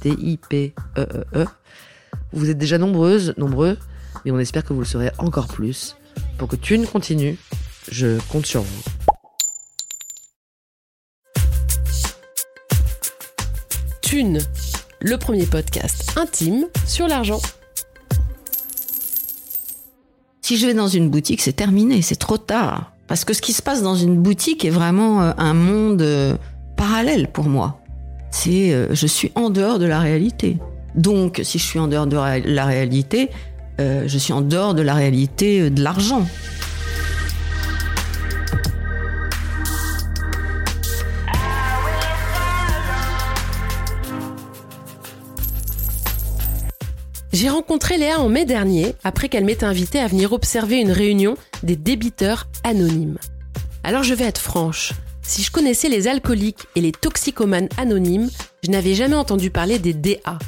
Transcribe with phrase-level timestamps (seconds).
[0.00, 1.46] T-I-P-E-E-E.
[2.32, 3.78] Vous êtes déjà nombreuses, nombreux,
[4.24, 5.96] mais on espère que vous le serez encore plus.
[6.38, 7.38] Pour que Thune continue,
[7.90, 8.82] je compte sur vous.
[14.02, 14.40] Thune,
[15.00, 17.40] le premier podcast intime sur l'argent.
[20.42, 22.92] Si je vais dans une boutique, c'est terminé, c'est trop tard.
[23.06, 26.36] Parce que ce qui se passe dans une boutique est vraiment euh, un monde euh,
[26.76, 27.79] parallèle pour moi.
[28.30, 30.58] C'est, euh, je suis en dehors de la réalité.
[30.94, 33.30] Donc, si je suis en dehors de la réalité,
[33.80, 36.26] euh, je suis en dehors de la réalité euh, de l'argent.
[47.32, 51.36] J'ai rencontré Léa en mai dernier, après qu'elle m'ait invité à venir observer une réunion
[51.62, 53.18] des débiteurs anonymes.
[53.82, 54.92] Alors je vais être franche,
[55.22, 58.30] si je connaissais les alcooliques et les toxicomanes anonymes,
[58.62, 60.38] je n'avais jamais entendu parler des DA.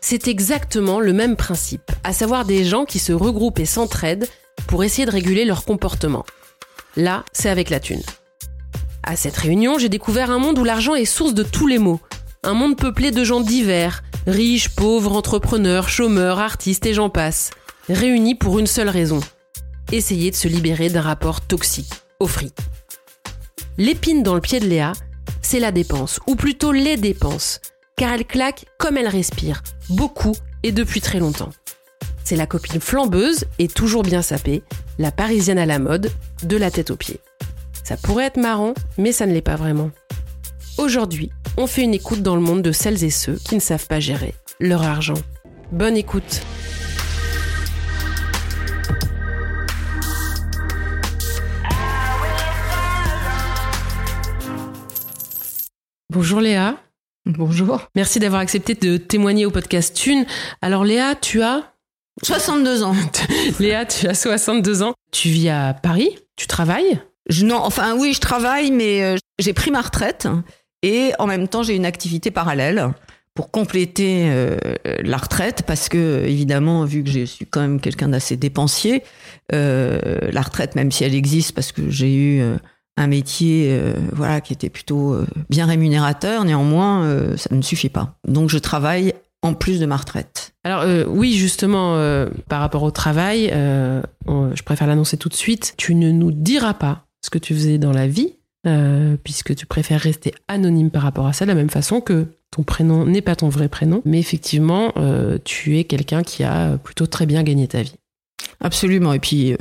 [0.00, 4.28] C'est exactement le même principe, à savoir des gens qui se regroupent et s'entraident
[4.66, 6.24] pour essayer de réguler leur comportement.
[6.96, 8.02] Là, c'est avec la thune.
[9.02, 12.00] À cette réunion, j'ai découvert un monde où l'argent est source de tous les maux.
[12.42, 17.50] Un monde peuplé de gens divers, riches, pauvres, entrepreneurs, chômeurs, artistes et j'en passe,
[17.88, 19.20] réunis pour une seule raison.
[19.92, 22.28] Essayer de se libérer d'un rapport toxique au.
[23.80, 24.92] L'épine dans le pied de Léa,
[25.40, 27.60] c'est la dépense, ou plutôt les dépenses,
[27.96, 30.34] car elle claque comme elle respire, beaucoup
[30.64, 31.50] et depuis très longtemps.
[32.24, 34.64] C'est la copine flambeuse et toujours bien sapée,
[34.98, 36.10] la parisienne à la mode,
[36.42, 37.20] de la tête aux pieds.
[37.84, 39.92] Ça pourrait être marrant, mais ça ne l'est pas vraiment.
[40.76, 43.86] Aujourd'hui, on fait une écoute dans le monde de celles et ceux qui ne savent
[43.86, 45.14] pas gérer leur argent.
[45.70, 46.42] Bonne écoute
[56.10, 56.76] Bonjour Léa,
[57.26, 57.86] Bonjour.
[57.94, 60.24] merci d'avoir accepté de témoigner au podcast Thune.
[60.62, 61.74] Alors Léa, tu as
[62.22, 62.96] 62 ans.
[63.60, 64.94] Léa, tu as 62 ans.
[65.12, 66.98] Tu vis à Paris Tu travailles
[67.28, 70.26] Je, non, enfin oui, je travaille, mais euh, j'ai pris ma retraite
[70.82, 72.88] et en même temps j'ai une activité parallèle
[73.34, 74.56] pour compléter euh,
[75.02, 79.02] la retraite parce que évidemment vu que je suis quand même quelqu'un d'assez dépensier,
[79.52, 82.56] euh, la retraite même si elle existe parce que j'ai eu euh,
[82.98, 87.88] un métier euh, voilà qui était plutôt euh, bien rémunérateur, néanmoins euh, ça ne suffit
[87.88, 88.18] pas.
[88.26, 90.52] Donc je travaille en plus de ma retraite.
[90.64, 91.94] Alors oui, justement,
[92.48, 95.74] par rapport au travail, je préfère l'annoncer tout de suite.
[95.76, 98.34] Tu ne nous diras pas ce que tu faisais dans la vie,
[99.22, 102.64] puisque tu préfères rester anonyme par rapport à ça, de la même façon que ton
[102.64, 104.92] prénom n'est pas ton vrai prénom, mais effectivement,
[105.44, 107.94] tu es quelqu'un qui a plutôt très bien gagné ta vie.
[108.60, 109.12] Absolument.
[109.12, 109.56] Et puis,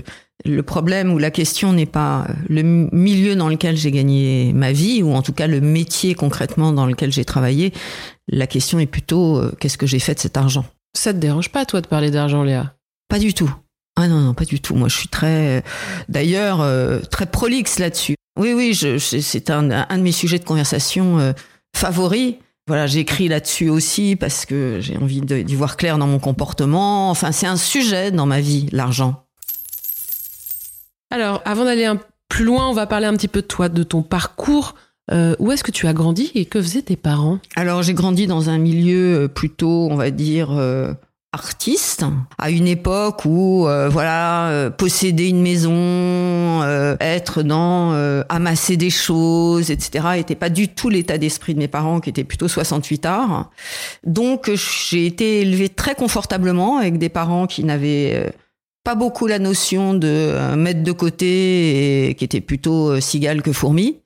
[0.45, 4.71] le problème ou la question n'est pas euh, le milieu dans lequel j'ai gagné ma
[4.71, 7.73] vie, ou en tout cas le métier concrètement dans lequel j'ai travaillé.
[8.27, 10.65] La question est plutôt euh, qu'est-ce que j'ai fait de cet argent?
[10.95, 12.75] Ça te dérange pas, toi, de parler d'argent, Léa?
[13.09, 13.53] Pas du tout.
[13.95, 14.75] Ah non, non, pas du tout.
[14.75, 15.61] Moi, je suis très, euh,
[16.07, 18.15] d'ailleurs, euh, très prolixe là-dessus.
[18.39, 21.33] Oui, oui, je, je- c'est un, un de mes sujets de conversation euh,
[21.75, 22.35] favoris.
[22.67, 27.09] Voilà, j'écris là-dessus aussi parce que j'ai envie d'y voir clair dans mon comportement.
[27.09, 29.23] Enfin, c'est un sujet dans ma vie, l'argent.
[31.09, 31.89] Alors, avant d'aller
[32.29, 34.75] plus loin, on va parler un petit peu de toi, de ton parcours.
[35.09, 37.39] Euh, où est-ce que tu as grandi et que faisaient tes parents?
[37.55, 40.91] Alors j'ai grandi dans un milieu euh, plutôt, on va dire, euh,
[41.33, 42.05] artiste,
[42.37, 47.93] à une époque où, euh, voilà, euh, posséder une maison, euh, être dans,
[48.29, 52.23] amasser des choses, etc., était pas du tout l'état d'esprit de mes parents, qui étaient
[52.23, 53.51] plutôt 68 arts.
[54.05, 58.33] Donc j'ai été élevée très confortablement avec des parents qui n'avaient
[58.87, 63.41] pas beaucoup la notion de euh, mettre de côté, et, qui était plutôt euh, cigale
[63.41, 63.99] que fourmi,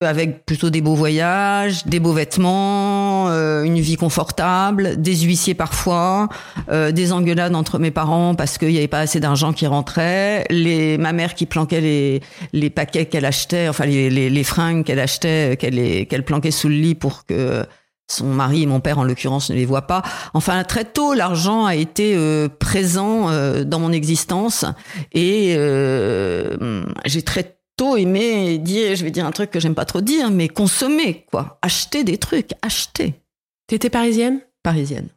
[0.00, 6.28] avec plutôt des beaux voyages, des beaux vêtements, euh, une vie confortable, des huissiers parfois,
[6.70, 10.98] des engueulades entre mes parents parce qu'il n'y avait pas assez d'argent qui rentrait, les,
[10.98, 12.20] ma mère qui planquait les,
[12.52, 16.76] les paquets qu'elle achetait, enfin les, les, fringues qu'elle achetait, qu'elle qu'elle planquait sous le
[16.76, 17.66] lit pour que
[18.10, 20.02] son mari et mon père en l'occurrence ne les voient pas.
[20.34, 24.64] Enfin très tôt l'argent a été euh, présent euh, dans mon existence
[25.12, 29.84] et euh, j'ai très tôt aimé dire, je vais dire un truc que j'aime pas
[29.84, 33.14] trop dire, mais consommer quoi, acheter des trucs, acheter.
[33.68, 34.40] T'étais parisienne?
[34.62, 35.08] Parisienne.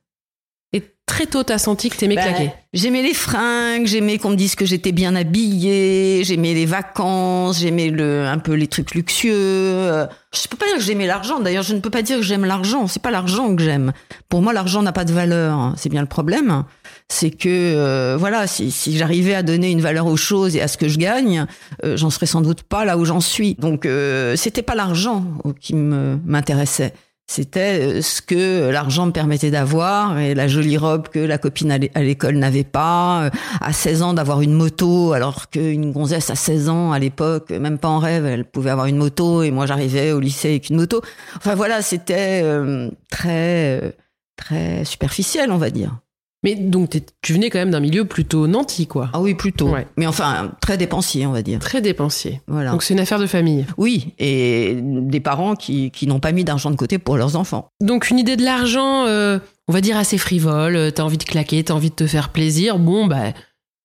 [1.12, 2.54] Très tôt, t'as senti que t'aimais Ben, claquer.
[2.72, 7.90] J'aimais les fringues, j'aimais qu'on me dise que j'étais bien habillée, j'aimais les vacances, j'aimais
[7.90, 9.34] le, un peu les trucs luxueux.
[9.36, 11.42] Euh, Je peux pas dire que j'aimais l'argent.
[11.42, 12.88] D'ailleurs, je ne peux pas dire que j'aime l'argent.
[12.88, 13.92] C'est pas l'argent que j'aime.
[14.30, 15.74] Pour moi, l'argent n'a pas de valeur.
[15.76, 16.64] C'est bien le problème.
[17.10, 20.70] C'est que, euh, voilà, si, si j'arrivais à donner une valeur aux choses et à
[20.70, 21.46] ce que je gagne,
[21.84, 23.56] euh, j'en serais sans doute pas là où j'en suis.
[23.56, 25.26] Donc, euh, c'était pas l'argent
[25.60, 26.94] qui me m'intéressait.
[27.28, 31.72] C'était euh, ce que l'argent me permettait d'avoir et la jolie robe que la copine
[31.72, 33.24] à l'é- à l'école n'avait pas.
[33.26, 33.30] euh,
[33.62, 37.78] À 16 ans, d'avoir une moto, alors qu'une gonzesse à 16 ans, à l'époque, même
[37.78, 40.76] pas en rêve, elle pouvait avoir une moto et moi j'arrivais au lycée avec une
[40.76, 41.02] moto.
[41.38, 43.96] Enfin voilà, c'était euh, très,
[44.36, 46.00] très superficiel, on va dire.
[46.44, 46.90] Mais donc,
[47.22, 49.10] tu venais quand même d'un milieu plutôt nanti, quoi.
[49.14, 49.70] Ah oui, plutôt.
[49.70, 49.86] Ouais.
[49.96, 51.60] Mais enfin, très dépensier, on va dire.
[51.60, 52.42] Très dépensier.
[52.48, 52.72] Voilà.
[52.72, 53.66] Donc, c'est une affaire de famille.
[53.78, 57.68] oui, et des parents qui, qui n'ont pas mis d'argent de côté pour leurs enfants.
[57.80, 60.76] Donc, une idée de l'argent, euh, on va dire assez frivole.
[60.76, 62.80] euh, T'as envie de claquer, t'as envie de te faire plaisir.
[62.80, 63.34] Bon, bah,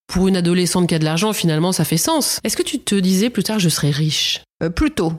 [0.06, 2.40] pour une adolescente qui a de l'argent, finalement, ça fait sens.
[2.42, 4.40] Est-ce que tu te disais plus tard, je serai riche?
[4.62, 5.12] Euh, plutôt.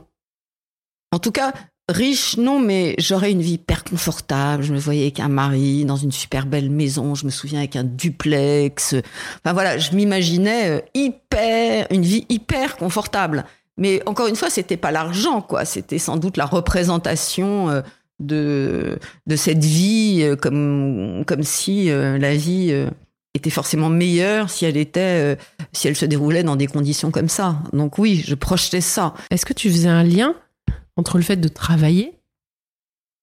[1.11, 1.53] En tout cas,
[1.89, 4.63] riche, non, mais j'aurais une vie hyper confortable.
[4.63, 7.15] Je me voyais avec un mari dans une super belle maison.
[7.15, 8.95] Je me souviens avec un duplex.
[9.43, 13.45] Enfin voilà, je m'imaginais euh, hyper, une vie hyper confortable.
[13.77, 15.63] Mais encore une fois, c'était pas l'argent, quoi.
[15.63, 17.81] C'était sans doute la représentation euh,
[18.19, 18.97] de
[19.27, 22.73] de cette vie, euh, comme comme si la vie
[23.35, 25.37] était forcément meilleure si elle était,
[25.71, 27.57] si elle se déroulait dans des conditions comme ça.
[27.71, 29.13] Donc oui, je projetais ça.
[29.29, 30.33] Est-ce que tu faisais un lien
[30.97, 32.19] entre le fait de travailler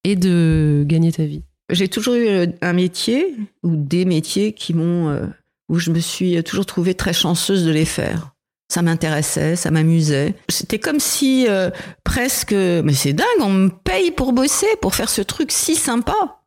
[0.05, 4.73] et de gagner ta vie J'ai toujours eu euh, un métier ou des métiers qui
[4.75, 5.27] m'ont, euh,
[5.69, 8.31] où je me suis toujours trouvée très chanceuse de les faire.
[8.73, 10.35] Ça m'intéressait, ça m'amusait.
[10.49, 11.71] C'était comme si euh,
[12.03, 16.41] presque, mais c'est dingue, on me paye pour bosser, pour faire ce truc si sympa.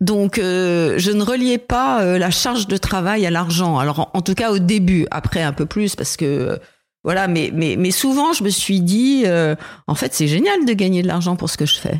[0.00, 3.76] Donc, je ne reliais pas la charge de travail à l'argent.
[3.76, 6.58] Alors, en, en tout cas au début, après un peu plus, parce que
[7.04, 7.28] voilà.
[7.28, 9.54] Mais, mais, mais souvent, je me suis dit, euh,
[9.86, 11.98] en fait, c'est génial de gagner de l'argent pour ce que je fais.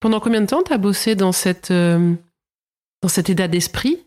[0.00, 2.14] Pendant combien de temps t'as bossé dans cette euh,
[3.02, 3.98] dans cet état d'esprit?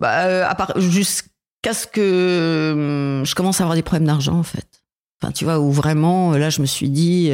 [0.00, 2.72] Bah, euh, à part jusqu'à ce que
[3.20, 4.82] hum, je commence à avoir des problèmes d'argent, en fait.
[5.20, 7.32] Enfin, tu vois, où vraiment, là, je me suis dit,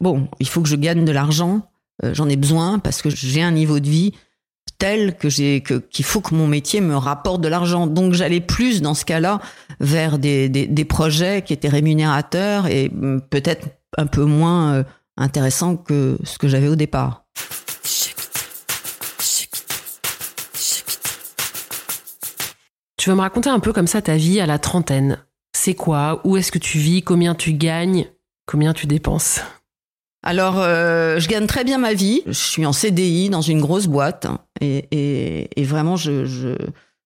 [0.00, 1.68] bon, il faut que je gagne de l'argent.
[2.04, 4.14] J'en ai besoin parce que j'ai un niveau de vie
[4.80, 7.86] tel que j'ai qu'il faut que mon métier me rapporte de l'argent.
[7.86, 9.40] Donc, j'allais plus dans ce cas-là
[9.78, 14.84] vers des projets qui étaient rémunérateurs et hum, peut-être un peu moins euh,
[15.16, 17.24] intéressants que ce que j'avais au départ.
[22.96, 25.18] Tu vas me raconter un peu comme ça ta vie à la trentaine?
[25.52, 26.20] C'est quoi?
[26.24, 27.02] Où est-ce que tu vis?
[27.02, 28.06] Combien tu gagnes?
[28.46, 29.40] Combien tu dépenses?
[30.22, 32.22] Alors, euh, je gagne très bien ma vie.
[32.26, 34.26] Je suis en CDI dans une grosse boîte
[34.60, 36.56] et, et, et vraiment, je, je,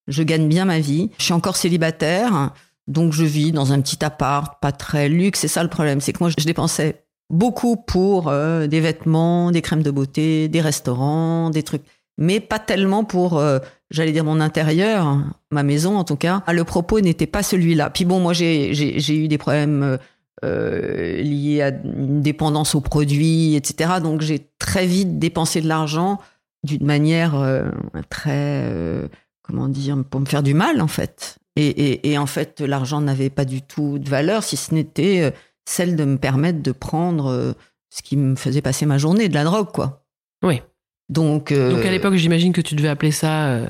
[0.08, 1.10] je gagne bien ma vie.
[1.18, 2.52] Je suis encore célibataire,
[2.88, 5.40] donc je vis dans un petit appart, pas très luxe.
[5.40, 9.62] C'est ça le problème, c'est que moi, je dépensais beaucoup pour euh, des vêtements, des
[9.62, 11.82] crèmes de beauté, des restaurants, des trucs,
[12.18, 15.18] mais pas tellement pour, euh, j'allais dire, mon intérieur,
[15.52, 16.42] ma maison en tout cas.
[16.52, 17.90] Le propos n'était pas celui-là.
[17.90, 19.98] Puis bon, moi, j'ai eu des problèmes.
[20.42, 23.94] Euh, liées à une dépendance aux produits, etc.
[24.02, 26.18] Donc j'ai très vite dépensé de l'argent
[26.64, 27.70] d'une manière euh,
[28.08, 29.06] très, euh,
[29.42, 31.38] comment dire, pour me faire du mal en fait.
[31.56, 35.20] Et, et, et en fait, l'argent n'avait pas du tout de valeur si ce n'était
[35.22, 35.30] euh,
[35.64, 37.54] celle de me permettre de prendre
[37.88, 40.04] ce qui me faisait passer ma journée, de la drogue, quoi.
[40.42, 40.60] Oui.
[41.08, 43.60] Donc, Donc à l'époque, j'imagine que tu devais appeler ça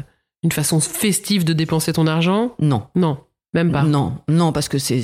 [0.43, 2.55] une façon festive de dépenser ton argent?
[2.59, 2.89] non.
[2.97, 3.19] Non,
[3.55, 3.83] même pas.
[3.85, 5.03] Non, non, parce que c'est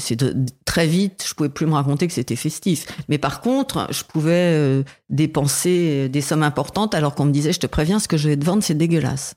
[0.64, 2.86] très vite, je pouvais plus me raconter que c'était festif.
[3.08, 7.60] Mais par contre, je pouvais euh, dépenser des sommes importantes alors qu'on me disait, je
[7.60, 9.34] te préviens, ce que je vais te vendre, c'est dégueulasse.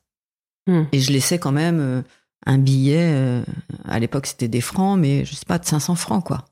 [0.68, 0.84] Hmm.
[0.92, 2.02] Et je laissais quand même euh,
[2.46, 3.44] un billet, euh,
[3.86, 6.46] à l'époque c'était des francs, mais je sais pas, de 500 francs, quoi.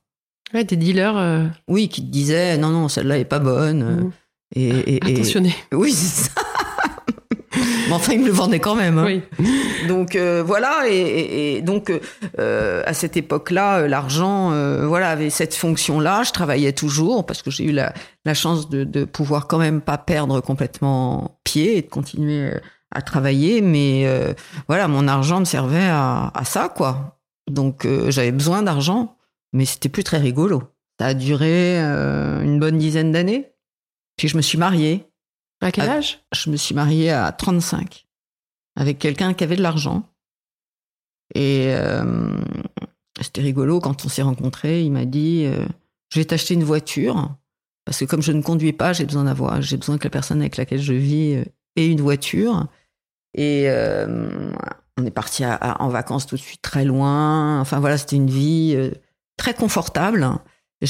[0.54, 3.82] Ouais, tes dealers euh, Oui, qui te disaient, non, non, celle-là est pas bonne.
[3.84, 4.12] euh, Mm.
[4.54, 5.56] Et, et- et- attentionnés.
[5.72, 6.42] oui, c'est ça.
[7.88, 8.98] Mais enfin, il me le vendait quand même.
[8.98, 9.06] hein.
[9.06, 9.22] Oui.
[9.88, 11.92] Donc euh, voilà, et, et- et donc
[12.40, 16.24] euh, à cette époque-là, euh, l'argent, euh, voilà, avait cette fonction-là.
[16.24, 17.94] Je travaillais toujours parce que j'ai eu la,
[18.26, 22.60] la chance de, de pouvoir quand même pas perdre complètement pied et de continuer euh,
[22.94, 23.62] à travailler.
[23.62, 24.34] Mais euh,
[24.68, 27.18] voilà, mon argent me servait à, à ça, quoi.
[27.50, 29.18] Donc euh, j'avais besoin d'argent,
[29.52, 30.64] mais c'était plus très rigolo.
[31.00, 33.48] Ça a duré euh, une bonne dizaine d'années.
[34.18, 35.08] Puis je me suis mariée
[35.62, 36.20] À quel âge?
[36.34, 38.08] Je me suis mariée à 35
[38.76, 40.04] avec quelqu'un qui avait de l'argent.
[41.36, 42.36] Et euh,
[43.22, 44.84] c'était rigolo quand on s'est rencontrés.
[44.84, 45.66] Il m'a dit euh,
[46.12, 47.36] Je vais t'acheter une voiture
[47.86, 50.40] parce que comme je ne conduis pas, j'ai besoin d'avoir, j'ai besoin que la personne
[50.42, 52.68] avec laquelle je vis euh, ait une voiture.
[53.34, 54.52] Et euh,
[54.98, 57.62] on est parti en vacances tout de suite très loin.
[57.62, 58.92] Enfin voilà, c'était une vie
[59.38, 60.30] très confortable.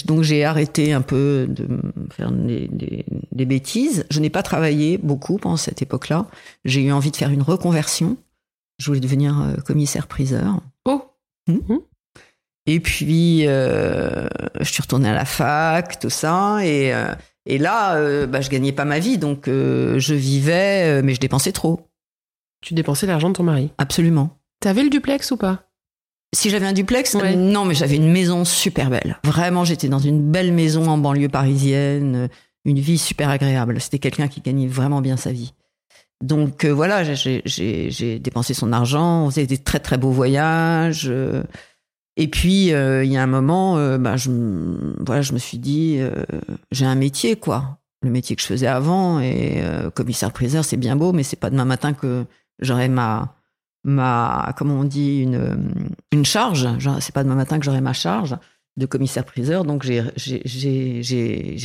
[0.06, 1.68] Donc j'ai arrêté un peu de
[2.12, 4.06] faire des, des- des bêtises.
[4.10, 6.28] Je n'ai pas travaillé beaucoup pendant cette époque-là.
[6.66, 8.18] J'ai eu envie de faire une reconversion.
[8.80, 10.62] Je voulais devenir euh, commissaire-priseur.
[10.86, 11.04] Oh
[12.68, 14.28] Et puis, euh,
[14.60, 16.60] je suis retournée à la fac, tout ça.
[16.66, 17.14] Et, euh,
[17.46, 19.18] et là, euh, bah, je gagnais pas ma vie.
[19.18, 21.88] Donc, euh, je vivais, mais je dépensais trop.
[22.62, 23.72] Tu dépensais l'argent de ton mari?
[23.78, 24.38] Absolument.
[24.62, 25.64] T'avais le duplex ou pas?
[26.34, 27.36] Si j'avais un duplex, Ouais.
[27.36, 29.18] non, mais j'avais une maison super belle.
[29.26, 32.28] Vraiment, j'étais dans une belle maison en banlieue parisienne, euh,
[32.64, 33.82] une vie super agréable.
[33.82, 35.54] C'était quelqu'un qui gagnait vraiment bien sa vie.
[36.24, 41.08] Donc euh, voilà, j'ai- dépensé son argent, on faisait des très très beaux voyages.
[41.10, 41.44] euh,
[42.18, 45.58] et puis euh, il y a un moment, bah, je, me- voilà, je me suis
[45.58, 46.00] dit,
[46.72, 49.20] j'ai un métier quoi, le métier que je faisais avant.
[49.20, 49.62] Et
[49.96, 52.26] commissaire-priseur, c'est bien beau, mais c'est pas demain matin que
[52.62, 53.36] j'aurai ma
[53.84, 56.68] ma, comment on dit, une, une charge.
[57.00, 58.38] C'est pas demain matin que j'aurai ma charge
[58.78, 59.64] de commissaire-priseur.
[59.64, 60.04] Donc, j'ai-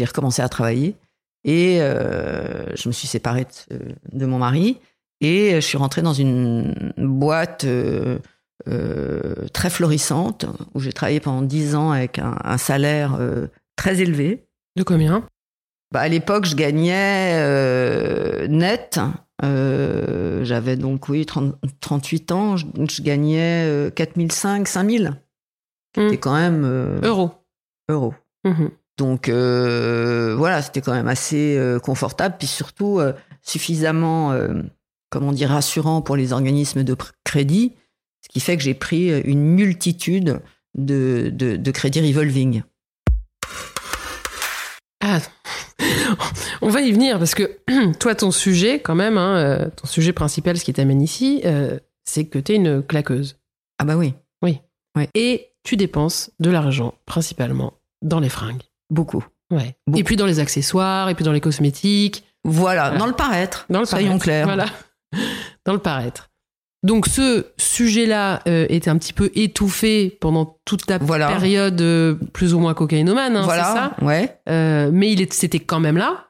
[0.05, 0.97] recommencé à travailler.
[1.45, 3.79] Et euh, je me suis séparée de,
[4.13, 4.79] de mon mari.
[5.21, 8.19] Et je suis rentrée dans une boîte euh,
[8.69, 13.47] euh, très florissante où j'ai travaillé pendant dix ans avec un, salaire euh,
[13.77, 14.45] très élevé.
[14.77, 15.27] De combien?
[15.97, 19.01] Bah, à l'époque, je gagnais euh, net.
[19.43, 22.59] euh, J'avais donc, oui, 30 38 ans.
[22.59, 25.05] Je, je gagnais euh, 4005, 5000.
[25.97, 26.03] Hmm.
[26.03, 27.31] C'était quand même euh, Euros.
[27.89, 28.13] euros.
[28.45, 28.73] Mhm.
[28.99, 32.35] Donc, euh, voilà, c'était quand même assez euh, confortable.
[32.39, 34.49] Puis surtout, euh, suffisamment, euh,
[35.09, 37.73] comment dire, rassurant pour les organismes de crédit.
[38.21, 40.41] Ce qui fait que j'ai pris euh, une multitude
[40.77, 42.65] de, de, de crédits revolving.
[45.03, 45.21] Ah,
[46.63, 47.59] on va y venir parce que
[47.99, 51.79] toi, ton sujet, quand même, hein, euh, ton sujet principal, ce qui t'amène ici, euh,
[52.05, 53.37] c'est que t'es une claqueuse.
[53.79, 54.15] Ah bah oui,
[55.15, 58.63] Et tu dépenses de l'argent principalement dans les fringues.
[58.89, 59.25] beaucoup.
[59.51, 59.77] Ouais.
[59.87, 60.01] Beaucoup.
[60.01, 62.99] Et puis dans les accessoires, et puis dans les cosmétiques, Voilà, Voilà.
[62.99, 63.67] dans le paraître.
[63.69, 64.25] dans le Soyons paraître.
[64.25, 64.47] clairs.
[64.47, 64.67] Voilà.
[65.67, 66.31] Dans le paraître.
[66.87, 71.27] Donc ce sujet-là euh, était un petit peu étouffé pendant toute Voilà.
[71.27, 74.05] période euh, plus ou moins cocaïnomane, hein, c'est voilà, ça?
[74.05, 74.37] Ouais.
[74.49, 76.26] Euh, Mais il est- c'était quand même là.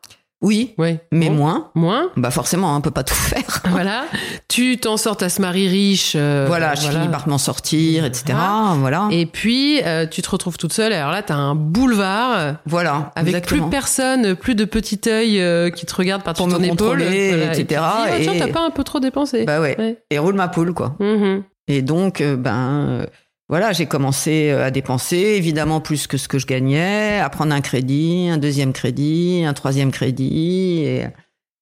[0.47, 1.01] Oui, Ouais.
[1.11, 1.35] mais Bon.
[1.35, 1.71] moins.
[1.75, 2.11] Moins.
[2.17, 3.43] Bah forcément, on peut pas tout faire.
[3.69, 4.05] Voilà.
[4.49, 6.13] Tu t'en sors à ce mari riche.
[6.15, 8.39] euh, voilà, je finis par m'en sortir, etc.
[8.79, 9.09] Voilà.
[9.11, 10.93] Et puis, euh, tu te retrouves toute seule.
[10.93, 13.63] Alors là, t'as un boulevard euh, voilà, avec exactement.
[13.65, 17.03] plus personne, plus de petit œil euh, qui te regarde me ton épaule.
[17.03, 17.53] Voilà.
[17.53, 17.53] etc.
[17.53, 19.45] Et, tu te dis, tiens, Et- t'as pas un peu trop dépensé.
[19.45, 19.75] Bah ouais.
[19.79, 19.99] Ouais.
[20.11, 20.95] Et roule ma poule, quoi.
[21.01, 21.43] Mhm.
[21.69, 23.07] Et donc, ben,
[23.49, 27.55] voilà, j'ai commencé euh, à dépenser, évidemment plus que ce que je gagnais, à prendre
[27.55, 31.07] un crédit, un deuxième crédit, un troisième crédit, et,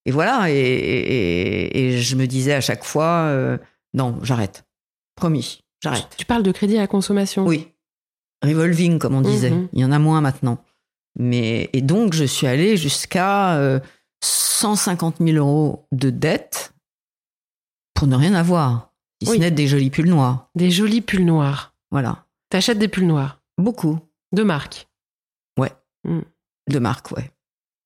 [0.05, 0.49] et voilà.
[0.51, 3.57] Et, et- et je me disais à chaque fois, euh,
[3.93, 4.65] non, j'arrête.
[5.15, 6.07] Promis, j'arrête.
[6.17, 7.45] Tu parles de crédit à la consommation?
[7.45, 7.67] Oui.
[8.43, 9.49] Revolving, comme on disait.
[9.51, 9.69] Mhm.
[9.73, 10.57] Il y en a moins maintenant.
[11.17, 13.79] Mais, et donc, je suis allée jusqu'à euh,
[14.23, 16.73] 150 000 euros de dette
[17.93, 18.91] pour ne rien avoir.
[19.23, 19.37] Si Oui.
[19.37, 20.49] ce n'est des jolis pulls noirs.
[20.55, 21.73] Des jolis pulls noirs.
[21.91, 22.25] Voilà.
[22.49, 23.41] T'achètes des pulls noirs.
[23.57, 23.99] Beaucoup.
[24.31, 24.87] De marque.
[26.67, 27.29] De marque, ouais.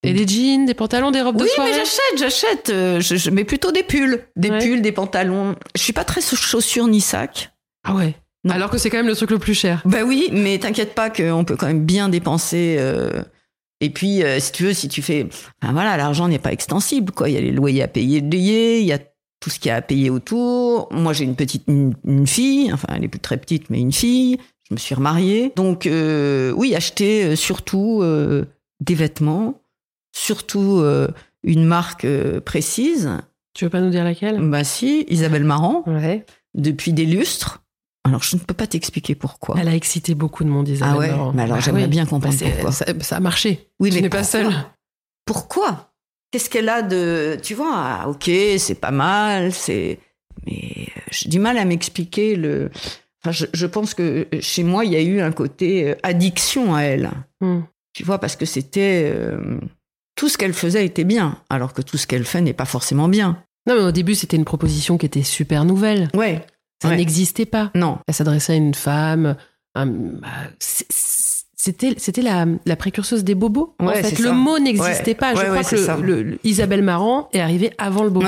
[0.03, 1.71] Et des jeans, des pantalons, des robes de Oui, soirée.
[1.71, 2.69] mais j'achète, j'achète.
[2.69, 4.25] euh, je, je mets plutôt des pulls.
[4.37, 4.59] Des Ouais.
[4.59, 5.55] pulls, des pantalons.
[5.75, 7.51] Je suis pas très chaussures ni sac.
[7.83, 8.15] Ah ouais.
[8.45, 8.53] Non.
[8.53, 9.81] Alors que c'est quand même le truc le plus cher.
[9.83, 12.77] Bah oui, mais t'inquiète pas qu'on peut quand même bien dépenser.
[12.79, 13.21] euh,
[13.81, 15.27] et puis, euh, si tu veux, si tu fais,
[15.61, 17.27] enfin voilà, l'argent n'est pas extensible, quoi.
[17.27, 18.19] Il y a les loyers à payer,
[18.79, 18.99] il y a
[19.39, 20.87] tout ce qu'il y a à payer autour.
[20.91, 23.93] Moi, j'ai une petite, une, une fille, enfin, elle est plus très petite, mais une
[23.93, 24.37] fille.
[24.69, 28.45] Je me suis remariée, donc euh, oui, acheter euh, surtout euh,
[28.81, 29.61] des vêtements,
[30.15, 31.07] surtout euh,
[31.43, 32.05] une marque
[32.45, 33.09] précise.
[33.55, 34.39] Tu veux pas nous dire laquelle?
[34.49, 36.25] Bah si, Isabelle Marant, Ouais.
[36.53, 37.63] depuis des lustres.
[38.05, 39.55] Alors, je ne peux pas t'expliquer pourquoi.
[39.59, 41.33] Elle a excité beaucoup de monde, Isabelle Ah ouais Marant.
[41.33, 41.89] Mais alors, Bah j'aimerais oui.
[41.89, 42.71] bien comprendre Bah, pourquoi.
[42.71, 43.69] Ça, ça a marché.
[43.79, 44.53] Oui, tu mais n'es pas seule?
[45.25, 45.88] Pourquoi?
[46.31, 49.99] Qu'est-ce qu'elle a de, tu vois, ah, ok, c'est pas mal, c'est,
[50.45, 52.69] mais euh, j'ai du mal à m'expliquer le.
[53.21, 56.73] Enfin, je, je pense que chez moi, il y a eu un côté euh, addiction
[56.75, 57.09] à elle.
[57.41, 57.61] Hmm.
[57.93, 59.59] Tu vois, parce que c'était euh,
[60.15, 63.07] tout ce qu'elle faisait était bien, alors que tout ce qu'elle fait n'est pas forcément
[63.09, 63.43] bien.
[63.67, 66.09] Non, mais au début, c'était une proposition qui était super nouvelle.
[66.13, 66.45] Ouais.
[66.81, 66.95] Ça Ouais.
[66.95, 67.71] n'existait pas.
[67.75, 67.99] Non.
[68.07, 69.35] Elle s'adressait à une femme.
[69.75, 70.27] un- bah,
[71.61, 73.75] C'était, c'était la, la précurseuse des bobos.
[73.79, 74.31] en fait, le ça.
[74.31, 75.15] mot n'existait Ouais.
[75.15, 75.35] pas.
[75.35, 75.63] Je Ouais, crois
[75.97, 78.25] que le- le- Isabelle Marant est arrivée avant le bobo.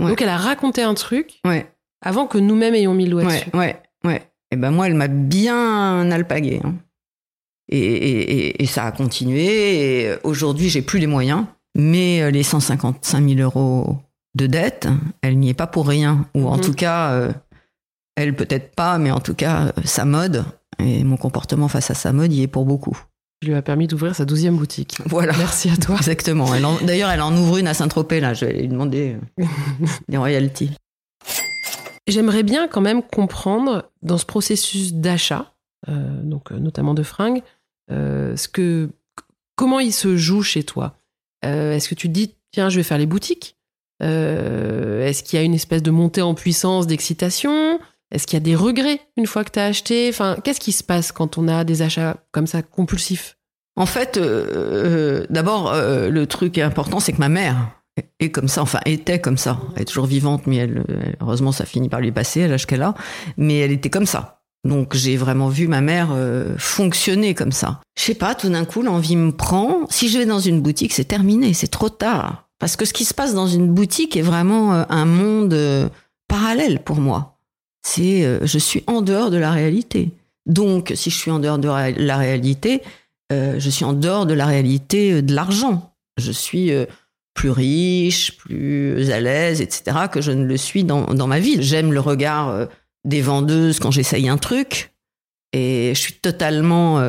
[0.00, 1.40] Donc elle a raconté un truc
[2.02, 3.48] avant que nous-mêmes ayons mis le doigt dessus.
[3.54, 4.22] ouais, ouais.
[4.50, 6.60] Et ben moi, elle m'a bien alpagué.
[6.64, 6.74] hein.
[7.70, 10.14] Et, et- et- et ça a continué.
[10.24, 11.44] Aujourd'hui, j'ai plus les moyens.
[11.76, 13.98] Mais euh, les 155 000 euros
[14.34, 14.88] de dette,
[15.22, 16.26] elle n'y est pas pour rien.
[16.34, 16.60] Ou en Mhm.
[16.62, 17.32] tout cas, euh,
[18.16, 20.44] elle peut-être pas, mais en tout cas, euh, sa mode
[20.78, 22.96] et mon comportement face à sa mode y est pour beaucoup.
[23.42, 24.98] Je lui a permis d'ouvrir sa douzième boutique.
[25.06, 25.32] Voilà.
[25.36, 25.96] Merci à toi.
[25.96, 26.48] Exactement.
[26.82, 28.34] D'ailleurs, elle en ouvre une à Saint-Tropez, là.
[28.34, 29.44] Je vais lui demander euh,
[30.08, 30.72] des royalties.
[32.08, 35.52] J'aimerais bien quand même comprendre dans ce processus d'achat,
[35.88, 37.42] euh, donc euh, notamment de fringues,
[37.92, 38.88] euh, ce que,
[39.56, 40.96] comment il se joue chez toi?
[41.44, 43.56] Euh, Est-ce que tu te dis tiens je vais faire les boutiques?
[44.00, 47.78] Est-ce qu'il y a une espèce de montée en puissance, d'excitation?
[48.10, 50.08] Est-ce qu'il y a des regrets une fois que tu as acheté?
[50.08, 53.38] Enfin, qu'est-ce qui se passe quand on a des achats comme ça compulsifs?
[53.78, 57.80] En fait, euh, euh, d'abord, euh, le truc important, c'est que ma mère
[58.18, 59.60] est comme ça, enfin était comme ça.
[59.76, 60.82] Elle est toujours vivante, mais elle,
[61.20, 62.94] heureusement, ça finit par lui passer à l'âge qu'elle a.
[63.36, 64.42] Mais elle était comme ça.
[64.64, 66.08] Donc j'ai vraiment vu ma mère
[66.58, 67.80] fonctionner comme ça.
[67.96, 69.86] Je sais pas, tout d'un coup, l'envie me prend.
[69.88, 72.48] Si je vais dans une boutique, c'est terminé, c'est trop tard.
[72.58, 75.56] Parce que ce qui se passe dans une boutique est vraiment un monde
[76.26, 77.37] parallèle pour moi.
[77.90, 80.10] C'est, euh, je suis en dehors de la réalité.
[80.44, 82.82] Donc, si je suis en dehors de la réalité,
[83.32, 85.94] euh, je suis en dehors de la réalité euh, de l'argent.
[86.18, 86.70] Je suis
[87.32, 91.62] plus riche, plus à l'aise, etc., que je ne le suis dans, dans ma vie.
[91.62, 92.66] J'aime le regard
[93.04, 94.92] des vendeuses quand j'essaye un truc.
[95.52, 97.00] Et je suis totalement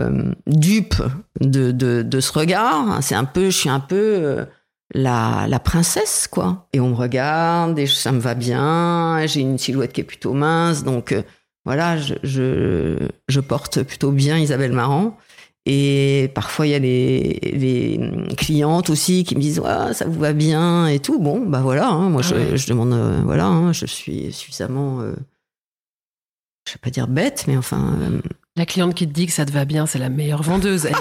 [0.45, 1.01] dupe
[1.41, 2.99] de, de, de ce regard.
[3.01, 4.45] C'est un peu, je suis un peu
[4.93, 6.67] la, la princesse, quoi.
[6.73, 9.25] Et on me regarde et ça me va bien.
[9.25, 11.23] J'ai une silhouette qui est plutôt mince, donc euh,
[11.65, 12.97] voilà, je, je,
[13.27, 15.17] je porte plutôt bien Isabelle Marant.
[15.65, 17.99] Et parfois, il y a les, les
[18.37, 21.19] clientes aussi qui me disent ouais, ça vous va bien et tout.
[21.19, 25.01] Bon, bah voilà, hein, moi Ah je, je demande, euh, voilà, hein, je suis suffisamment,
[25.01, 25.13] euh,
[26.67, 27.97] je vais pas dire bête, mais enfin.
[28.59, 30.85] La cliente qui te dit que ça te va bien, c'est la meilleure vendeuse.
[30.85, 30.91] Elle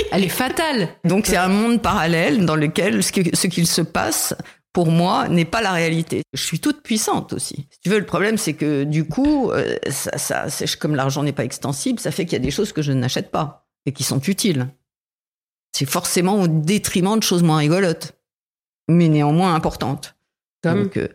[0.00, 0.88] est, elle est fatale.
[1.04, 4.34] Donc c'est un monde parallèle dans lequel ce, qu'il se passe
[4.72, 6.22] pour moi n'est pas la réalité.
[6.32, 7.68] Je suis toute puissante aussi.
[7.70, 11.22] Si tu veux, le problème c'est que du coup, euh, ça, ça, c'est- comme l'argent
[11.22, 13.92] n'est pas extensible, ça fait qu'il y a des choses que je n'achète pas et
[13.92, 14.66] qui sont utiles.
[15.76, 18.14] C'est forcément au détriment de choses moins rigolotes,
[18.88, 20.16] mais néanmoins importantes.
[20.64, 21.06] Comme Donc, euh,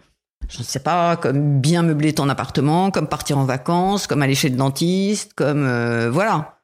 [0.51, 4.35] je ne sais pas, comme bien meubler ton appartement, comme partir en vacances, comme aller
[4.35, 6.59] chez le dentiste, comme euh, voilà.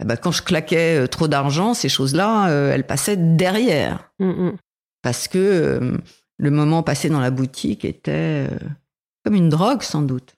[0.00, 4.26] Eh ben, quand je claquais euh, trop d'argent, ces choses-là, euh, elles passaient derrière Mm,
[4.26, 4.56] mm.
[5.02, 5.98] parce que euh,
[6.38, 8.46] le moment passé dans la boutique était
[9.24, 10.34] comme une drogue sans doute.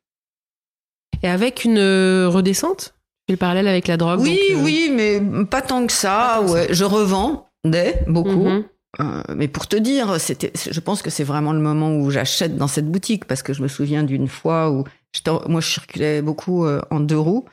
[1.23, 1.79] Et avec une
[2.27, 2.95] redescente?
[3.27, 6.37] Tu fais le parallèle avec la drogue oui, donc, oui, mais pas tant que ça.
[6.41, 8.45] Tant que ouais, je revendais beaucoup.
[8.49, 8.65] mhm.
[9.01, 12.57] Euh, mais pour te dire, c'était, je pense que c'est vraiment le moment où j'achète
[12.57, 14.85] dans cette boutique parce que je me souviens d'une fois où
[15.49, 17.45] moi je circulais beaucoup euh, en deux roues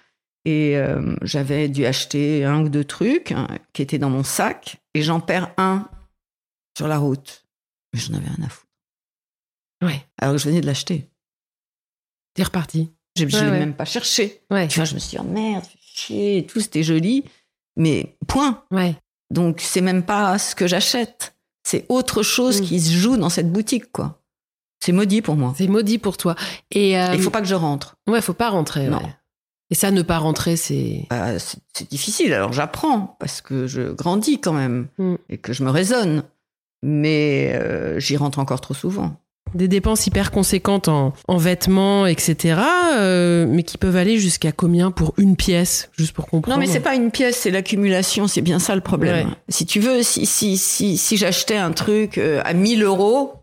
[0.46, 4.78] et euh, j'avais dû acheter un ou deux trucs hein, qui étaient dans mon sac
[4.94, 5.90] et j'en perds un
[6.78, 7.46] sur la route.
[7.94, 8.68] Mais j'en avais rien à foutre.
[9.84, 11.10] Ouais, Alors que je venais de l'acheter.
[12.36, 12.92] t'es reparti.
[13.18, 13.60] Je ne Ouais, l'ai ouais.
[13.60, 14.42] même pas cherché.
[14.52, 17.26] Ouais, Tu vois, je me suis dit, oh merde, chier et tout, c'était joli.
[17.76, 18.64] Mais point.
[18.72, 18.96] ouais.
[19.32, 21.36] Donc, c'est même pas ce que j'achète.
[21.64, 22.66] C'est autre chose Mm.
[22.66, 24.20] qui se joue dans cette boutique, quoi.
[24.84, 25.54] C'est maudit pour moi.
[25.58, 26.36] C'est maudit pour toi.
[26.72, 27.96] Et euh, Il faut pas que je rentre.
[28.08, 28.88] ouais, faut pas rentrer.
[28.88, 28.98] Non.
[28.98, 29.16] ouais.
[29.70, 31.06] Et ça, ne pas rentrer, c'est.
[31.10, 32.34] Bah, c'est c'est difficile.
[32.34, 35.16] Alors, j'apprends parce que je grandis quand même Mm.
[35.30, 36.24] et que je me raisonne.
[36.84, 39.16] Mais euh, j'y rentre encore trop souvent.
[39.54, 42.60] Des dépenses hyper conséquentes en, en vêtements, etc.
[42.98, 46.58] euh, mais qui peuvent aller jusqu'à combien pour une pièce, juste pour comprendre.
[46.58, 48.28] Non, mais c'est pas une pièce, c'est l'accumulation.
[48.28, 49.30] C'est bien ça le problème.
[49.30, 49.36] Ouais.
[49.50, 53.34] Si tu veux, si, si, si, si j'achetais un truc euh, à 1000 euros,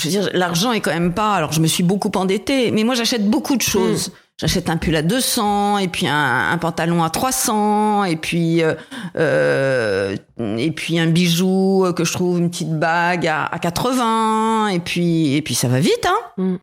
[0.00, 1.34] je veux dire, l'argent est quand même pas.
[1.34, 4.08] Alors, je me suis beaucoup endettée, mais moi, j'achète beaucoup de choses.
[4.08, 4.12] Mm.
[4.40, 8.74] J'achète un pull à 200, et puis un, un pantalon à 300, et puis euh,
[9.16, 10.16] euh,
[10.58, 15.34] et puis un bijou que je trouve une petite bague à, à 80, et puis
[15.36, 16.06] et puis ça va vite,
[16.38, 16.58] hein.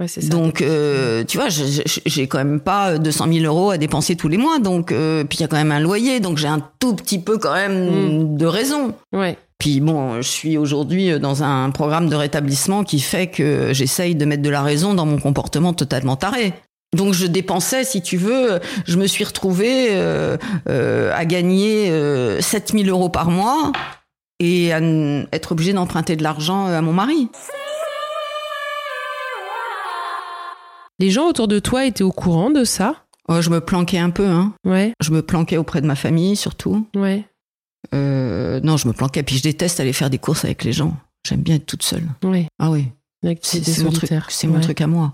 [0.00, 0.20] Ouais, ça.
[0.28, 4.36] Donc, euh, tu vois, j'ai quand même pas 200 000 euros à dépenser tous les
[4.36, 4.60] mois.
[4.60, 7.18] Donc, euh, puis il y a quand même un loyer, donc j'ai un tout petit
[7.18, 8.36] peu quand même Mm.
[8.36, 8.94] de raison.
[9.12, 9.36] Ouais.
[9.58, 14.24] Puis bon, je suis aujourd'hui dans un programme de rétablissement qui fait que j'essaye de
[14.24, 16.52] mettre de la raison dans mon comportement totalement taré.
[16.96, 20.36] Donc je dépensais, si tu veux, je me suis retrouvée euh,
[20.68, 23.72] euh, à gagner euh, 7000 euros par mois
[24.40, 24.80] et à
[25.32, 27.28] être obligée d'emprunter de l'argent à mon mari.
[30.98, 32.94] Les gens autour de toi étaient au courant de ça?
[33.28, 34.54] Oh, je me planquais un peu, hein.
[34.64, 36.86] Ouais, Je me planquais auprès de ma famille surtout.
[36.96, 37.24] ouais,
[37.94, 39.22] Euh, non, je me planquais.
[39.22, 40.96] Puis je déteste aller faire des courses avec les gens.
[41.26, 42.04] J'aime bien être toute seule.
[42.24, 42.46] ouais.
[42.58, 42.86] Ah oui,
[43.42, 44.10] c'est mon truc.
[44.44, 44.60] mon Ouais.
[44.60, 45.12] truc à moi.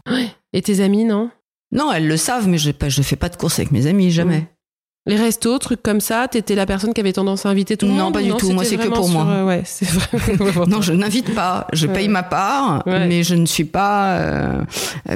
[0.53, 1.31] Et tes amis, non?
[1.75, 4.39] Non, elles le savent, mais je ne fais pas de courses avec mes amis, jamais.
[4.41, 4.47] Mm.
[5.07, 7.93] Les restos, trucs comme ça, t'étais la personne qui avait tendance à inviter tout le
[7.93, 8.51] Non, monde pas du ou tout.
[8.53, 9.27] Moi, c'est que pour moi.
[9.29, 10.07] euh, ouais, c'est vrai.
[10.67, 11.67] Non, je n'invite pas.
[11.75, 11.93] Je Ouais.
[11.93, 13.07] paye ma part, Ouais.
[13.07, 14.17] mais je ne suis pas.
[14.17, 14.63] euh,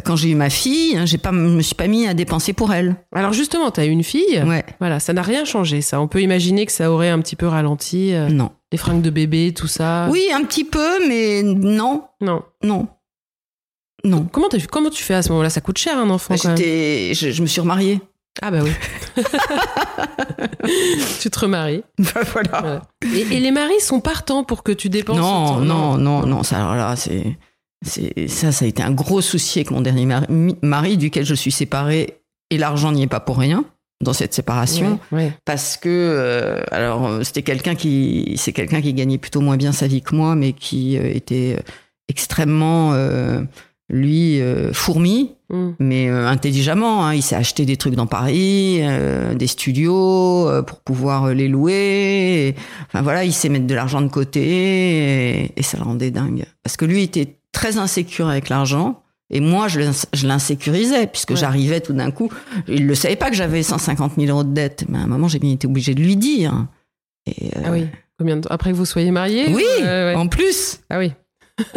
[0.05, 2.53] quand j'ai eu ma fille, hein, j'ai pas, je me suis pas mis à dépenser
[2.53, 2.97] pour elle.
[3.15, 4.43] Alors justement, t'as une fille.
[4.47, 4.63] Ouais.
[4.79, 6.03] Voilà, ça n'a rien changé, ça.
[6.03, 8.51] On peut imaginer que ça aurait un petit peu ralenti euh, Non.
[8.73, 10.09] les fringues de bébé, tout ça.
[10.11, 12.43] Oui, un petit peu, mais non, Non.
[12.63, 12.89] non,
[14.05, 14.25] non.
[14.31, 15.51] Comment, t'as- comment tu fais à ce moment-là?
[15.51, 16.57] Ça coûte cher un enfant quand même.
[16.57, 18.01] J'étais, je, je me suis remariée.
[18.41, 18.71] Ah bah oui.
[21.21, 21.83] tu te remaries.
[21.99, 22.61] Bah, voilà.
[22.61, 22.83] Voilà.
[23.15, 26.43] Et, et les maris sont partants pour que tu dépenses Non, non, non, non.
[26.43, 27.37] Ça, alors là, c'est,
[28.29, 30.27] ça, ça a été un gros souci avec mon dernier mari,
[30.63, 33.65] mari, duquel je suis séparée, et l'argent n'y est pas pour rien
[34.05, 35.01] dans cette séparation.
[35.11, 35.33] Ouais, ouais.
[35.45, 39.73] parce que euh, alors euh, c'était quelqu'un qui c'est quelqu'un qui gagnait plutôt moins bien
[39.73, 41.59] sa vie que moi mais qui euh, était
[42.09, 43.43] extrêmement euh,
[43.89, 45.71] lui euh, fourmi Mm.
[45.79, 47.15] mais euh, intelligemment hein.
[47.15, 52.55] il s'est acheté des trucs dans Paris euh, des studios pour pouvoir les louer Et,
[52.87, 54.43] enfin voilà il sait mettre de l'argent de côté
[55.45, 59.41] et, et ça le rendait dingue parce que lui était très insécure avec l'argent et
[59.41, 61.37] moi, je l'ins- je l'insécurisais, puisque Ouais.
[61.37, 62.31] j'arrivais tout d'un coup.
[62.67, 64.87] Il ne savait pas que j'avais 150 000 euros de dette.
[64.89, 66.67] Mais à un moment, j'ai bien été obligée de lui dire.
[67.27, 67.89] Et, Ah oui.
[68.19, 70.15] Combien de Après que vous soyez mariés Oui, ouais.
[70.17, 70.81] en plus.
[70.89, 71.13] Ah oui.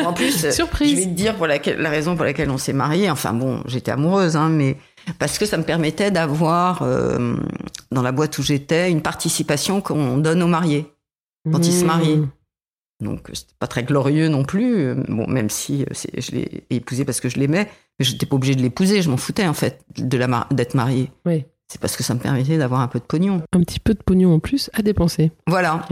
[0.06, 0.92] En plus, euh, Surprise.
[0.92, 3.10] je vais te dire pour laquelle, la raison pour laquelle on s'est mariés.
[3.10, 4.78] Enfin bon, j'étais amoureuse, hein, mais
[5.20, 7.36] parce que ça me permettait d'avoir, euh,
[7.92, 10.92] dans la boîte où j'étais, une participation qu'on donne aux mariés.
[11.52, 12.18] Quand ils se marient.
[12.18, 12.30] Mm.
[13.02, 14.94] Donc euh, c'était pas très glorieux non plus.
[15.08, 15.86] Bon, même si
[16.18, 17.68] je l'ai épousé parce que je l'aimais,
[17.98, 19.02] mais je n'étais pas obligée de l'épouser.
[19.02, 21.12] Je m'en foutais en fait de la mar- d'être mariée.
[21.26, 21.46] Oui.
[21.68, 23.42] C'est parce que ça me permettait d'avoir un peu de pognon.
[23.54, 25.32] Un petit peu de pognon en plus à dépenser.
[25.48, 25.84] Voilà.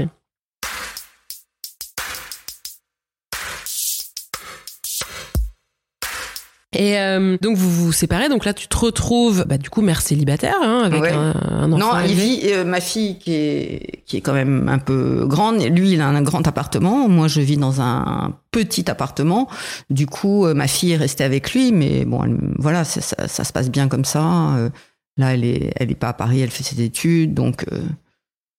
[6.78, 10.02] Et euh, donc vous vous séparez, donc là tu te retrouves, bah, du coup mère
[10.02, 11.12] célibataire, hein, avec Ouais.
[11.12, 11.98] un, un enfant.
[11.98, 15.94] Non, vit, euh, ma fille qui est, qui est quand même un peu grande, lui
[15.94, 19.50] il a un grand appartement, moi je vis dans un petit appartement.
[19.90, 23.28] Du coup, euh, ma fille est restée avec lui, mais bon, elle- voilà, ça, ça,
[23.28, 24.56] ça se passe bien comme ça.
[24.56, 24.70] Euh,
[25.18, 27.80] là, elle est, elle est pas à Paris, elle fait ses études, donc euh,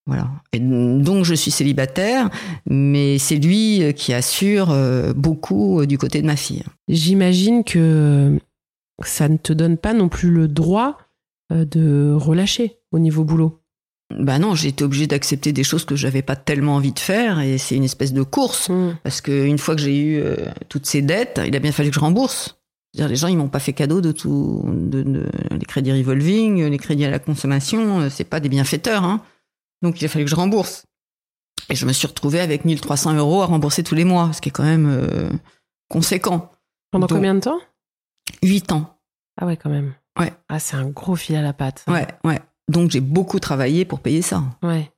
[0.06, 0.28] voilà.
[0.52, 2.30] Et donc je suis célibataire,
[2.68, 6.64] mais c'est lui euh, qui assure euh, beaucoup euh, du côté de ma fille.
[6.88, 8.38] J'imagine que
[9.04, 10.98] ça ne te donne pas non plus le droit
[11.52, 13.60] de relâcher au niveau boulot.
[14.18, 17.40] Bah non, j'ai été obligée d'accepter des choses que j'avais pas tellement envie de faire,
[17.40, 18.68] et c'est une espèce de course.
[18.68, 18.96] Mm.
[19.04, 20.36] Parce qu'une fois que j'ai eu euh,
[20.68, 22.58] toutes ces dettes, il a bien fallu que je rembourse.
[22.92, 26.64] C'est-à-dire, les gens, ils m'ont pas fait cadeau de tout, de, de- les crédits revolving,
[26.64, 29.22] les crédits à la consommation, c'est pas des bienfaiteurs, hein.
[29.82, 30.86] Donc, il a fallu que je rembourse.
[31.68, 34.48] Et je me suis retrouvée avec 1300 euros à rembourser tous les mois, ce qui
[34.48, 35.30] est quand même euh,
[35.88, 36.50] conséquent.
[36.90, 37.60] Pendant Donc- combien de temps?
[38.42, 38.98] 8 ans.
[39.40, 39.94] Ah ouais, quand même.
[40.18, 40.32] Ouais.
[40.48, 41.82] Ah, c'est un gros fil à la patte.
[41.86, 41.92] ça.
[41.92, 42.40] Ouais, ouais.
[42.68, 44.42] Donc, j'ai beaucoup travaillé pour payer ça.
[44.62, 44.90] Ouais.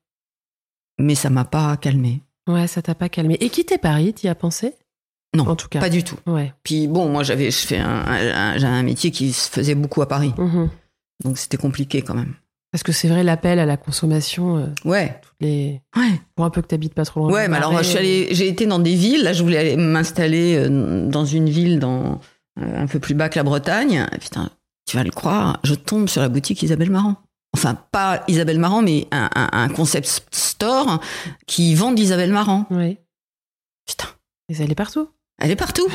[0.99, 2.23] Mais ça m'a pas calmé.
[2.49, 3.37] Ouais, ça t'a pas calmé.
[3.41, 4.75] Et quitter Paris, t'y as pensé?
[5.35, 5.81] Non, En tout cas.
[5.81, 6.17] Pas du tout.
[6.27, 6.53] Ouais.
[6.63, 10.09] Puis bon, moi, j'avais, je fais un, un- un métier qui se faisait beaucoup à
[10.09, 10.35] Paris.
[10.37, 10.69] Mhm.
[11.25, 12.35] Donc, c'était compliqué quand même.
[12.73, 15.83] Parce que c'est vrai, l'appel à la consommation, euh, Ouais, toutes les...
[15.97, 16.21] ouais.
[16.35, 17.31] pour un peu que t'habites pas trop loin.
[17.33, 19.23] Ouais, mais alors je suis allée, j'ai été dans des villes.
[19.25, 22.21] Là, je voulais aller m'installer euh, dans une ville dans
[22.59, 24.07] euh, un peu plus bas que la Bretagne.
[24.19, 24.49] Putain,
[24.89, 27.17] tu vas le croire, je tombe sur la boutique Isabelle Marant.
[27.55, 30.99] Enfin, pas Isabelle Marant, mais un, un- un concept store
[31.47, 32.65] qui vend d'Isabelle Marant.
[32.71, 32.97] Ouais.
[33.87, 34.09] Putain,
[34.49, 35.09] elle est partout.
[35.43, 35.89] Elle est partout.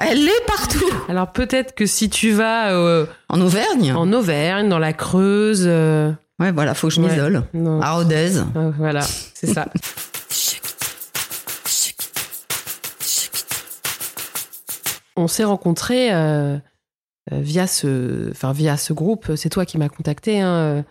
[0.00, 0.90] Elle est partout.
[1.08, 3.92] Alors peut-être que si tu vas euh, En Auvergne.
[3.92, 7.42] en Auvergne, dans la Creuse, euh, Ouais, voilà, faut que je m'isole.
[7.82, 8.38] À Rodez.
[8.56, 9.66] Euh, voilà, c'est ça.
[15.16, 16.56] On s'est rencontrés euh,
[17.32, 19.32] via ce, enfin via ce groupe.
[19.34, 20.84] C'est toi qui m'as contacté, hein,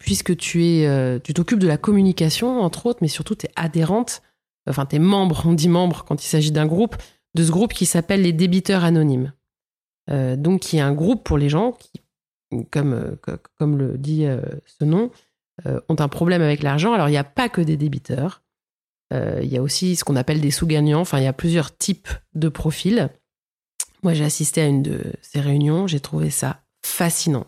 [0.00, 4.20] puisque tu es, tu t'occupes de la communication entre autres, mais surtout tu es adhérente.
[4.68, 6.96] Enfin, tu es membre, on dit membre quand il s'agit d'un groupe,
[7.34, 9.32] de ce groupe qui s'appelle les débiteurs anonymes.
[10.10, 11.90] Euh, donc, qui est un groupe pour les gens qui,
[12.70, 15.10] comme, euh, co- comme le dit euh, ce nom,
[15.66, 16.92] euh, ont un problème avec l'argent.
[16.92, 18.42] Alors, il n'y a pas que des débiteurs.
[19.12, 21.00] il y a aussi ce qu'on appelle des sous-gagnants.
[21.00, 23.08] Enfin, il y a plusieurs types de profils.
[24.02, 25.86] Moi, j'ai assisté à une de ces réunions.
[25.86, 27.46] J'ai trouvé ça fascinant.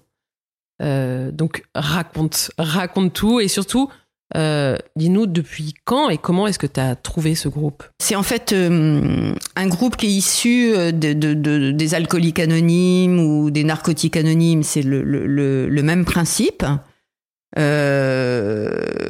[0.81, 3.91] Donc, raconte, raconte tout et surtout,
[4.37, 7.83] euh, dis-nous depuis quand et comment est-ce que tu as trouvé ce groupe?
[7.99, 12.39] C'est en fait euh, un groupe qui est issu euh, de, de, de, des alcooliques
[12.39, 14.63] anonymes ou des narcotiques anonymes.
[14.63, 16.65] C'est le, même principe,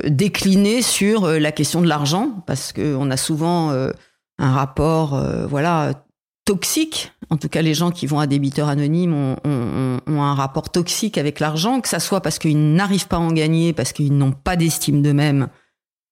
[0.07, 6.05] décliné sur la question de l'argent, parce qu'on a souvent un rapport, voilà,
[6.49, 7.13] toxique.
[7.29, 9.13] En tout cas, les gens qui vont à débiteurs anonymes
[9.45, 13.33] ont, un rapport toxique avec l'argent, que ça soit parce qu'ils n'arrivent pas à en
[13.33, 15.49] gagner, parce qu'ils n'ont pas d'estime d'eux-mêmes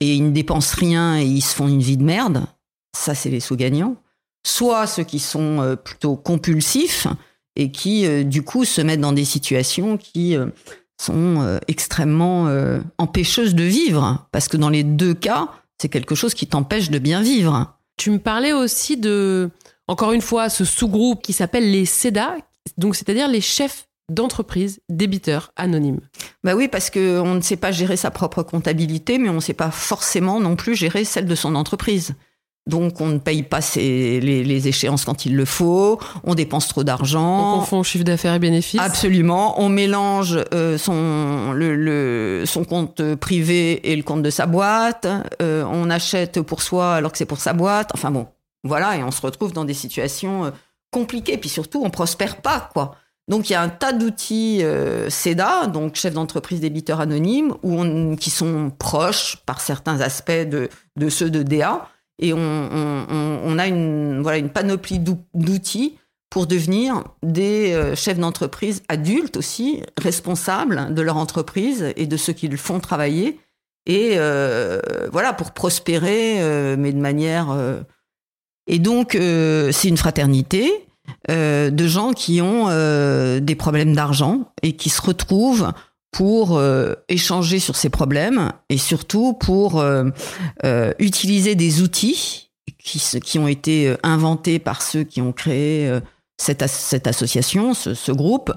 [0.00, 2.44] et ils ne dépensent rien et ils se font une vie de merde.
[2.94, 3.96] Ça, c'est les sous-gagnants.
[4.46, 7.06] Soit ceux qui sont euh, plutôt compulsifs
[7.56, 10.48] et qui, euh, du coup, se mettent dans des situations qui euh,
[11.00, 12.48] sont extrêmement
[12.98, 14.26] empêcheuses de vivre.
[14.32, 15.48] Parce que dans les deux cas,
[15.80, 17.78] c'est quelque chose qui t'empêche de bien vivre.
[17.96, 19.50] Tu me parlais aussi de
[19.88, 22.36] encore une fois, ce sous-groupe qui s'appelle les CEDA,
[22.76, 26.00] donc c'est-à-dire les chefs d'entreprise débiteurs anonymes.
[26.44, 29.54] Bah oui, parce qu'on ne sait pas gérer sa propre comptabilité, mais on ne sait
[29.54, 32.14] pas forcément non plus gérer celle de son entreprise.
[32.66, 36.66] Donc on ne paye pas ses, les, les, échéances quand il le faut, on dépense
[36.66, 37.54] trop d'argent.
[37.54, 38.80] On confond chiffre d'affaires et bénéfices.
[38.80, 44.46] Absolument, on mélange euh, son, le, le, son compte privé et le compte de sa
[44.46, 45.06] boîte,
[45.40, 48.26] euh, on achète pour soi alors que c'est pour sa boîte, enfin bon,
[48.66, 50.50] voilà, et on se retrouve dans des situations euh,
[50.90, 51.38] compliquées.
[51.38, 52.96] Puis surtout, on prospère pas, quoi.
[53.28, 58.16] Donc il y a un tas d'outils euh, CEDA, donc chef d'entreprise débiteur anonyme, où
[58.16, 61.88] qui sont proches par certains aspects de, de ceux de DA.
[62.18, 65.00] Et on, a une, voilà, une panoplie
[65.34, 65.98] d'outils
[66.30, 72.32] pour devenir des euh, chefs d'entreprise adultes aussi, responsables de leur entreprise et de ceux
[72.32, 73.38] qui le font travailler.
[73.86, 74.80] Et euh,
[75.12, 77.54] voilà, pour prospérer, mais de manière
[78.66, 80.70] et donc, euh, c'est une fraternité
[81.30, 85.72] euh, de gens qui ont euh, des problèmes d'argent et qui se retrouvent
[86.16, 90.04] pour euh, échanger sur ces problèmes et surtout pour euh,
[90.64, 95.92] euh, utiliser des outils qui, qui, ont été inventés par ceux qui ont créé
[96.38, 98.52] cette, cette, association, ce, ce, groupe,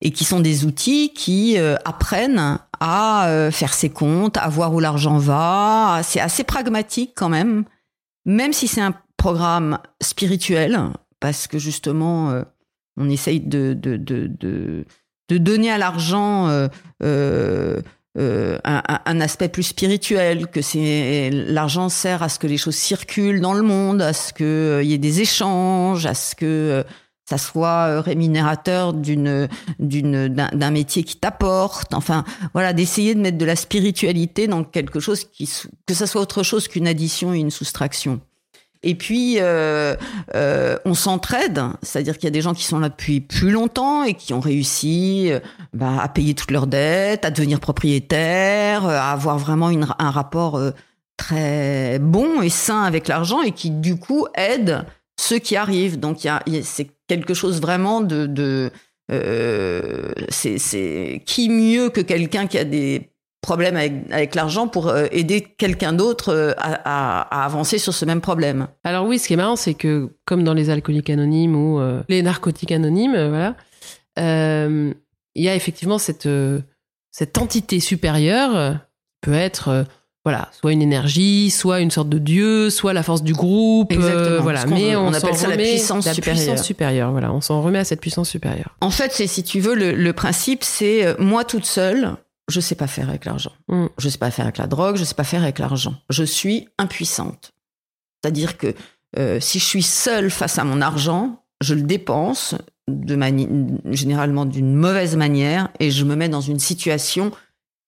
[0.00, 5.18] et qui sont des outils qui apprennent à faire ses comptes, à voir où l'argent
[5.18, 6.00] va.
[6.02, 7.64] C'est assez pragmatique quand même,
[8.24, 10.78] même si c'est un programme spirituel,
[11.18, 12.42] parce que justement, euh,
[12.98, 16.68] on essaye de, de, de, de, donner à l'argent euh,
[18.18, 23.40] euh, un, aspect plus spirituel, que c'est l'argent sert à ce que les choses circulent
[23.40, 26.84] dans le monde, à ce qu'il y ait des échanges, à ce que
[27.24, 31.94] ça soit rémunérateur d'un métier qui t'apporte.
[31.94, 35.50] Enfin voilà d'essayer de mettre de la spiritualité dans quelque chose qui
[35.86, 38.20] que ça soit autre chose qu'une addition et une soustraction
[38.84, 39.96] et puis, euh,
[40.34, 44.04] euh, on s'entraide, c'est-à-dire qu'il y a des gens qui sont là depuis plus longtemps
[44.04, 45.40] et qui ont réussi euh,
[45.72, 50.60] bah, à payer toutes leurs dettes, à devenir propriétaires, à avoir vraiment un rapport
[51.16, 54.84] très bon et sain avec l'argent et qui, du coup, aident
[55.18, 55.98] ceux qui arrivent.
[55.98, 56.28] Donc,
[56.62, 58.70] c'est quelque chose vraiment de...
[60.28, 63.13] c'est qui mieux que quelqu'un qui a des
[63.44, 67.92] problème avec, avec l'argent pour euh, aider quelqu'un d'autre euh, à, à, à, avancer sur
[67.92, 68.66] ce même problème.
[68.82, 72.02] Alors oui, ce qui est marrant, c'est que comme dans les alcooliques anonymes ou euh,
[72.08, 73.54] les narcotiques anonymes, euh, voilà,
[75.36, 76.28] il y a effectivement cette,
[77.10, 78.78] cette entité supérieure
[79.22, 79.84] qui peut être
[80.24, 84.40] voilà, soit une énergie, soit une sorte de dieu, soit la force du groupe, Exactement,
[84.40, 84.64] voilà.
[84.66, 86.44] Mais on, on appelle ça la puissance la supérieure.
[86.44, 87.10] Puissance supérieure.
[87.10, 88.76] Voilà, on s'en remet à cette puissance supérieure.
[88.80, 92.16] En fait, c'est si tu veux le, le principe, c'est moi toute seule,
[92.48, 93.52] je sais pas faire avec l'argent.
[93.68, 93.86] Mm.
[93.98, 95.94] Je sais pas faire avec la drogue, je sais pas faire avec l'argent.
[96.10, 97.52] Je suis impuissante.
[98.22, 98.74] C'est-à-dire que
[99.18, 102.54] euh, si je suis seule face à mon argent, je le dépense
[102.88, 103.18] de
[103.92, 107.30] généralement d'une mauvaise manière et je me mets dans une situation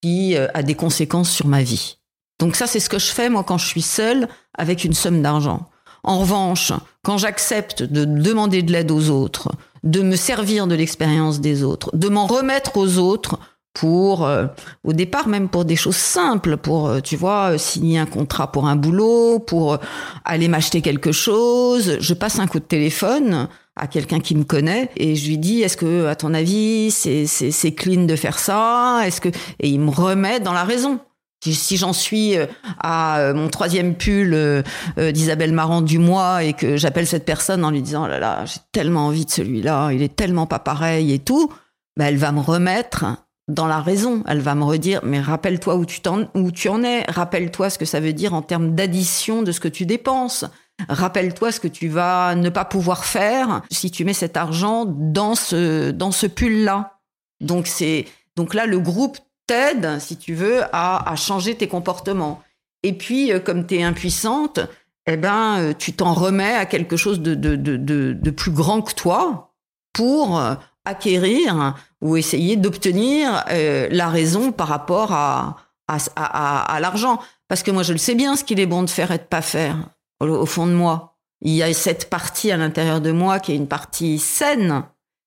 [0.02, 1.98] qui euh, a des conséquences sur ma vie.
[2.38, 5.22] Donc ça, c'est ce que je fais moi quand je suis seule avec une somme
[5.22, 5.68] d'argent.
[6.02, 9.50] En revanche, quand j'accepte de demander de l'aide aux autres,
[9.82, 13.38] de me servir de l'expérience des autres, de m'en remettre aux autres,
[13.76, 14.46] pour, euh,
[14.84, 18.50] au départ même pour des choses simples, pour, euh, tu vois, euh, signer un contrat
[18.50, 19.78] pour un boulot, pour
[20.24, 21.98] aller m'acheter quelque chose.
[22.00, 25.60] Je passe un coup de téléphone à quelqu'un qui me connaît et je lui dis
[25.60, 29.02] est-ce que à ton avis c'est c'est c'est clean de faire ça?
[29.04, 30.98] Est-ce que et il me remet dans la raison
[31.42, 32.34] si j'en suis
[32.80, 34.64] à mon troisième pull
[34.96, 38.46] d'Isabelle Marant du mois et que j'appelle cette personne en lui disant oh là là
[38.46, 41.52] j'ai tellement envie de celui-là il est tellement pas pareil et tout
[41.96, 43.04] bah elle va me remettre
[43.48, 44.22] dans la raison.
[44.26, 46.00] Elle va me redire, mais rappelle-toi où tu,
[46.34, 49.60] où tu en es, rappelle-toi ce que ça veut dire en termes d'addition de ce
[49.60, 50.44] que tu dépenses.
[50.88, 55.34] Rappelle-toi ce que tu vas ne pas pouvoir faire si tu mets cet argent dans
[55.34, 56.98] ce, dans ce pull-là.
[57.40, 58.06] Donc c'est,
[58.36, 62.42] donc là, le groupe t'aide, si tu veux, à, à changer tes comportements.
[62.82, 64.60] Et puis, euh, comme tu es impuissante,
[65.06, 68.82] eh ben, euh, tu t'en remets à quelque chose de, de, de, de, plus grand
[68.82, 69.54] que toi
[69.92, 70.54] pour euh,
[70.86, 75.56] acquérir ou essayer d'obtenir la raison par rapport à,
[75.88, 77.20] à, à, à l'argent.
[77.48, 79.22] Parce que moi, je le sais bien ce qu'il est bon de faire et de
[79.22, 79.76] pas faire
[80.20, 81.16] au, fond de moi.
[81.42, 84.84] Il y a cette partie à l'intérieur de moi qui est une partie saine.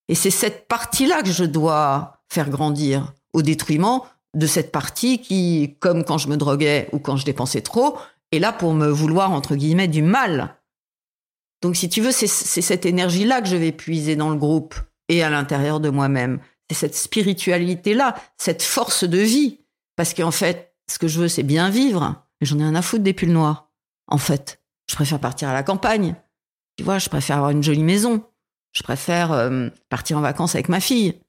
[0.08, 4.02] Et c'est cette partie-là que je dois faire grandir au détriment
[4.34, 7.98] de cette partie qui, comme quand je me droguais ou quand je dépensais trop,
[8.32, 10.56] est là pour me vouloir, entre guillemets, du mal.
[11.62, 14.76] Donc, si tu veux, c'est cette énergie-là que je vais puiser dans le groupe
[15.10, 16.40] et à l'intérieur de moi-même.
[16.70, 19.60] C'est cette spiritualité-là, cette force de vie.
[19.96, 22.24] Parce qu'en fait, ce que je veux, c'est bien vivre.
[22.40, 23.70] Mais j'en ai un à foutre des pulls noirs,
[24.08, 24.62] en fait.
[24.90, 26.16] Je préfère partir à la campagne.
[26.78, 28.24] Tu vois, je préfère avoir une jolie maison.
[28.72, 31.20] Je préfère euh, partir en vacances avec ma fille.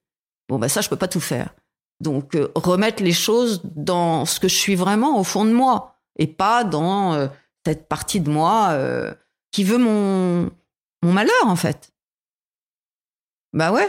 [0.48, 1.54] Bon, bah ça, je peux pas tout faire.
[2.00, 5.96] Donc, euh, remettre les choses dans ce que je suis vraiment au fond de moi
[6.18, 7.28] et pas dans euh,
[7.66, 8.76] cette partie de moi
[9.52, 10.50] qui veut mon
[11.02, 11.89] malheur, en fait.
[13.52, 13.88] Bah ouais.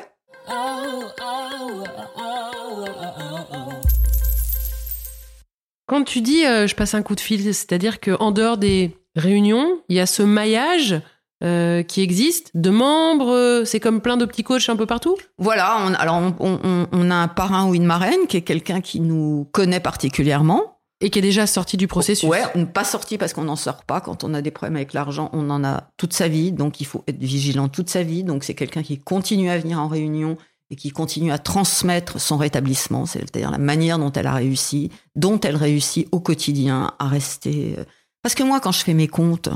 [5.87, 9.95] Quand tu dis je passe un coup de fil, c'est-à-dire qu'en dehors des réunion, il
[9.95, 11.01] y a ce maillage
[11.43, 13.33] euh, qui existe de membres.
[13.33, 15.17] Euh, c'est comme plein de petits coachs un peu partout?
[15.37, 15.77] Voilà.
[15.81, 19.79] On, alors on, a un parrain ou une marraine qui est quelqu'un qui nous connaît
[19.79, 20.79] particulièrement.
[21.01, 22.29] Et qui est déjà sorti du processus.
[22.29, 24.01] Ouais, pas sorti parce qu'on n'en sort pas.
[24.01, 26.51] Quand on a des problèmes avec l'argent, on en a toute sa vie.
[26.51, 28.23] Donc il faut être vigilant toute sa vie.
[28.23, 30.37] Donc c'est quelqu'un qui continue à venir en réunion
[30.69, 35.37] et qui continue à transmettre son rétablissement, c'est-à-dire la manière dont elle a réussi, dont
[35.41, 37.83] elle réussit au quotidien à rester euh,
[38.21, 39.49] parce que moi, quand je fais mes comptes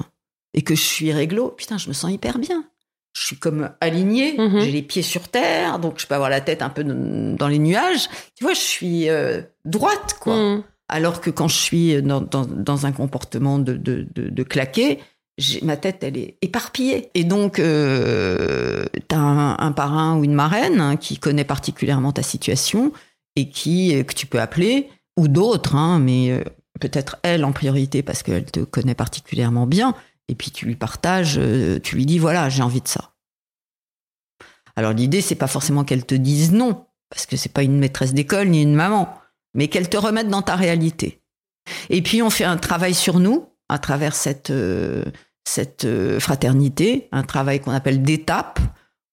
[0.54, 2.66] et que je suis réglo, putain, je me sens hyper bien.
[3.14, 4.60] Je suis comme alignée, mhm.
[4.60, 7.60] j'ai les pieds sur terre, donc je peux avoir la tête un peu dans les
[7.60, 8.10] nuages.
[8.36, 10.36] Tu vois, je suis euh, droite, quoi.
[10.36, 10.64] Mhm.
[10.88, 14.46] Alors que quand je suis dans, un comportement de, de, de,
[15.64, 17.10] ma tête, elle est éparpillée.
[17.16, 22.22] Et donc, euh, tu as un, parrain ou une marraine hein, qui connaît particulièrement ta
[22.22, 22.94] situation
[23.36, 26.44] et qui que tu peux appeler, ou d'autres, hein, mais euh,
[26.80, 29.94] peut-être elle en priorité parce qu'elle te connaît particulièrement bien,
[30.28, 33.14] et puis tu lui partages, euh, tu lui dis voilà, j'ai envie de ça.
[34.76, 38.14] Alors l'idée, c'est pas forcément qu'elle te dise non, parce que c'est pas une maîtresse
[38.14, 39.14] d'école ni une maman,
[39.56, 41.22] mais qu'elle te remette dans ta réalité.
[41.90, 45.04] Et puis on fait un travail sur nous à travers cette, euh,
[45.44, 48.60] cette euh, fraternité, un travail qu'on appelle d'étape,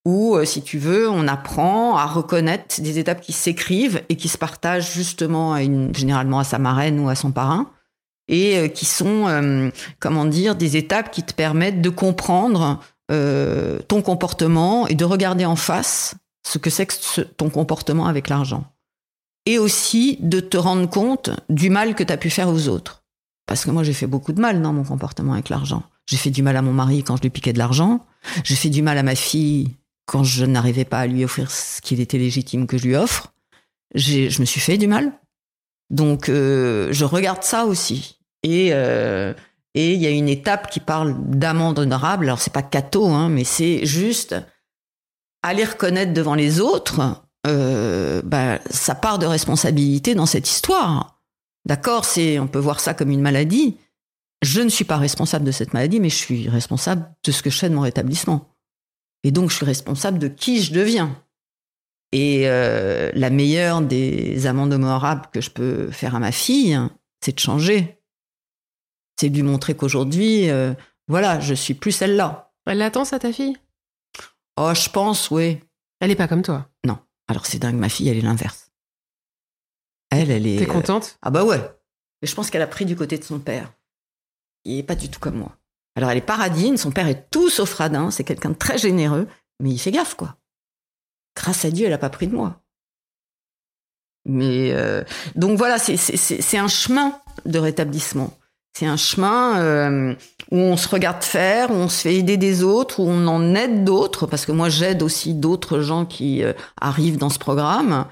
[0.04, 4.28] où, euh, si tu veux, on apprend à reconnaître des étapes qui s'écrivent et qui
[4.28, 5.56] se partagent justement
[5.94, 7.70] généralement à sa marraine ou à son parrain,
[8.28, 14.94] et qui sont, comment dire, des étapes qui te permettent de comprendre ton comportement et
[14.94, 16.14] de regarder en face
[16.46, 18.64] ce que c'est que ton comportement avec l'argent.
[19.46, 23.04] Et aussi de te rendre compte du mal que tu as pu faire aux autres.
[23.46, 25.82] Parce que moi, j'ai fait beaucoup de mal dans mon comportement avec l'argent.
[26.06, 28.06] J'ai fait du mal à mon mari quand je lui piquais de l'argent.
[28.44, 29.76] J'ai fait du mal à ma fille
[30.06, 33.32] quand je n'arrivais pas à lui offrir ce qu'il était légitime que je lui offre,
[33.94, 35.12] je me suis fait du mal.
[35.90, 38.18] Donc, euh, je regarde ça aussi.
[38.42, 39.34] Et euh,
[39.74, 42.26] et il y a une étape qui parle d'amende honorable.
[42.26, 44.36] Alors, c'est pas cateau, hein, mais c'est juste
[45.42, 51.20] aller reconnaître devant les autres euh, bah, sa part de responsabilité dans cette histoire.
[51.64, 53.76] D'accord, c'est on peut voir ça comme une maladie.
[54.42, 57.50] Je ne suis pas responsable de cette maladie, mais je suis responsable de ce que
[57.50, 58.48] je fais de mon rétablissement.
[59.22, 61.22] Et donc, je suis responsable de qui je deviens.
[62.10, 66.78] Et euh, la meilleure des amendes honorables que je peux faire à ma fille,
[67.20, 68.02] c'est de changer.
[69.18, 70.74] C'est de lui montrer qu'aujourd'hui, euh,
[71.06, 72.52] voilà, je suis plus celle-là.
[72.66, 73.56] Elle l'attend, ça, ta fille?
[74.56, 75.60] Oh, je pense, oui.
[76.00, 76.68] Elle est pas comme toi?
[76.84, 76.98] Non.
[77.32, 78.70] Alors, c'est dingue, ma fille, elle est l'inverse.
[80.10, 80.58] Elle, elle est.
[80.58, 81.12] T'es contente?
[81.14, 81.58] Euh, Ah, bah ouais.
[82.20, 83.72] Mais je pense qu'elle a pris du côté de son père.
[84.66, 85.56] Il est pas du tout comme moi.
[85.96, 89.26] Alors elle est paradine, son père est tout sauf radin, c'est quelqu'un de très généreux,
[89.60, 90.36] mais il fait gaffe, quoi.
[91.34, 92.62] Grâce à Dieu, elle n'a pas pris de moi.
[94.26, 95.02] Mais euh,
[95.34, 98.36] donc voilà, c'est un chemin de rétablissement.
[98.74, 100.14] C'est un chemin euh,
[100.50, 103.54] où on se regarde faire, où on se fait aider des autres, où on en
[103.54, 108.06] aide d'autres, parce que moi j'aide aussi d'autres gens qui euh, arrivent dans ce programme.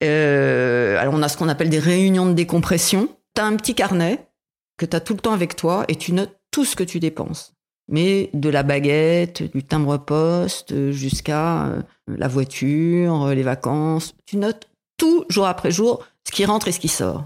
[0.00, 3.08] alors on a ce qu'on appelle des réunions de décompression.
[3.34, 4.28] Tu as un petit carnet
[4.78, 7.00] que tu as tout le temps avec toi et tu notes tout ce que tu
[7.00, 7.52] dépenses.
[7.88, 15.24] Mais de la baguette, du timbre-poste, jusqu'à euh, la voiture, les vacances, tu notes tout
[15.28, 17.24] jour après jour ce qui rentre et ce qui sort.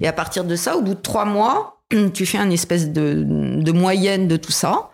[0.00, 1.81] Et à partir de ça, au bout de trois mois,
[2.14, 4.90] tu fais une espèce de, de moyenne de tout ça.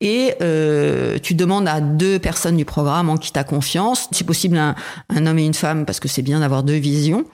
[0.00, 4.24] Et euh, tu demandes à deux personnes du programme en qui tu as confiance, si
[4.24, 4.74] possible un,
[5.08, 7.24] un, homme et une femme, parce que c'est bien d'avoir deux visions.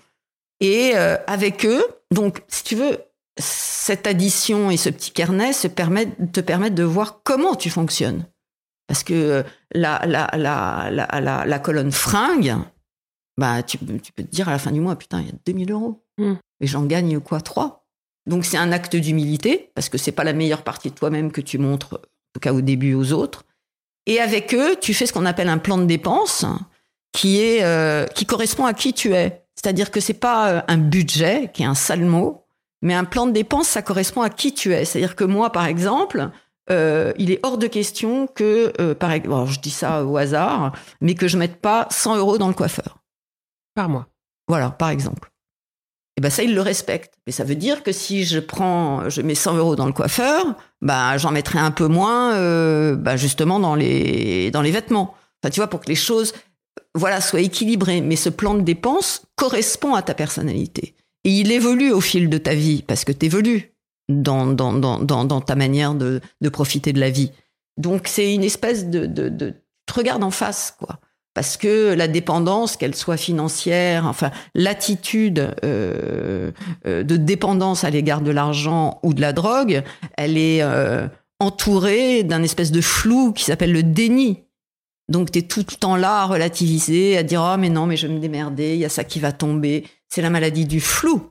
[0.61, 2.99] Et euh, avec eux, donc si tu veux,
[3.39, 8.27] cette addition et ce petit carnet se permettent, te permettent de voir comment tu fonctionnes.
[8.87, 12.57] Parce que la, la, la, la, la colonne fringue,
[13.39, 15.35] bah, tu, tu, peux te dire à la fin du mois, putain, il y a
[15.47, 16.05] 2000 euros.
[16.19, 16.35] Mm.
[16.61, 17.88] Et j'en gagne quoi Trois?
[18.29, 21.41] Donc c'est un acte d'humilité, parce que c'est pas la meilleure partie de toi-même que
[21.41, 23.45] tu montres, en tout cas au début, aux autres.
[24.07, 26.45] Et avec eux, tu fais ce qu'on appelle un plan de dépenses
[27.13, 29.45] qui, est, euh, qui correspond à qui tu es.
[29.55, 32.45] C'est-à-dire que c'est pas euh, un budget, qui est un sale mot,
[32.81, 34.85] mais un plan de dépenses, ça correspond à qui tu es.
[34.85, 36.31] C'est-à-dire que moi, par exemple,
[36.71, 40.73] euh, il est hors de question que, euh, par exemple, je dis ça au hasard,
[41.01, 42.99] mais que je mette pas 100 euros dans le coiffeur.
[43.75, 44.07] Par mois.
[44.49, 45.31] Voilà, par exemple.
[46.19, 47.15] Et ben ça, il le respecte.
[47.29, 50.57] Mais ça veut dire que si je prends, je mets 100 euros dans le coiffeur,
[50.83, 55.15] bah j'en mettrai un peu moins, euh, bah, justement dans les dans les vêtements.
[55.41, 56.33] Enfin, tu vois, pour que les choses,
[56.97, 58.01] voilà, soient équilibrées.
[58.01, 62.39] Mais ce plan de dépenses correspond à ta personnalité et il évolue au fil de
[62.39, 63.73] ta vie parce que tu évolues
[64.09, 67.31] dans dans, dans dans, ta manière de de profiter de la vie.
[67.77, 69.55] Donc c'est une espèce de de,
[69.87, 70.99] te regardes en face, quoi
[71.39, 76.51] parce que la dépendance, qu'elle soit financière, enfin l'attitude euh,
[76.85, 79.85] euh, de dépendance à l'égard de l'argent ou de la drogue,
[80.17, 81.07] elle est euh,
[81.39, 84.47] entourée d'un espèce de flou qui s'appelle le déni.
[85.09, 87.97] Donc tu es tout le temps là à relativiser, à dire oh mais non mais
[87.97, 89.87] je vais me démerder, il y a ça qui va tomber.
[90.09, 91.31] C'est la maladie du flou.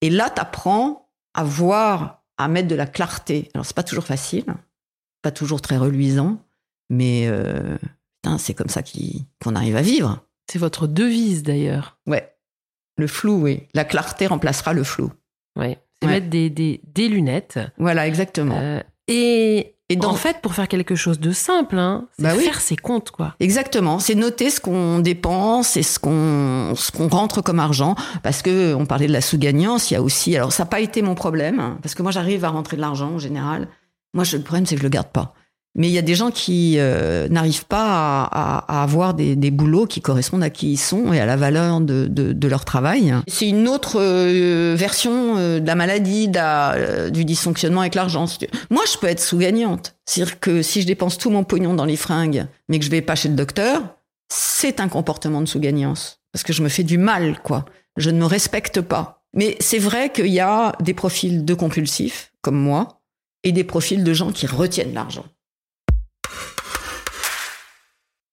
[0.00, 3.50] Et là tu apprends à voir, à mettre de la clarté.
[3.52, 4.46] Alors c'est pas toujours facile,
[5.20, 6.38] pas toujours très reluisant
[6.90, 7.78] mais euh,
[8.38, 8.82] c'est comme ça
[9.42, 10.20] qu'on arrive à vivre.
[10.50, 11.96] C'est votre devise d'ailleurs.
[12.06, 12.34] Ouais.
[12.98, 13.62] Le flou, oui.
[13.72, 15.12] La clarté remplacera le flou.
[15.56, 15.78] Ouais.
[16.02, 17.58] C'est mettre des, des, des, lunettes.
[17.78, 18.58] Voilà, exactement.
[18.58, 22.60] Euh, et, et en fait, pour faire quelque chose de simple, hein, c'est bah faire
[22.60, 23.34] ses comptes, quoi.
[23.38, 23.98] Exactement.
[23.98, 27.96] C'est noter ce qu'on dépense et ce qu'on ce qu'on rentre comme argent.
[28.22, 30.36] Parce que on parlait de la sous-gagnance, il y a aussi.
[30.36, 33.10] Alors, ça n'a pas été mon problème, parce que moi, j'arrive à rentrer de l'argent
[33.10, 33.68] en général.
[34.14, 35.34] Moi, le problème, c'est que je le garde pas.
[35.76, 40.00] Mais il y a des gens qui euh, n'arrivent pas à, avoir des, boulots qui
[40.00, 43.14] correspondent à qui ils sont et à la valeur de, leur travail.
[43.28, 46.28] C'est une autre euh, version euh, de la maladie,
[47.12, 48.26] du dysfonctionnement avec l'argent.
[48.70, 49.94] Moi, je peux être sous-gagnante.
[50.06, 53.02] C'est-à-dire que si je dépense tout mon pognon dans les fringues, mais que je vais
[53.02, 53.82] pas chez le docteur,
[54.28, 56.20] c'est un comportement de sous-gagnance.
[56.32, 57.64] Parce que je me fais du mal, quoi.
[57.96, 59.22] Je ne me respecte pas.
[59.34, 63.00] Mais c'est vrai qu'il y a des profils de compulsifs, comme moi,
[63.44, 65.26] et des profils de gens qui retiennent l'argent.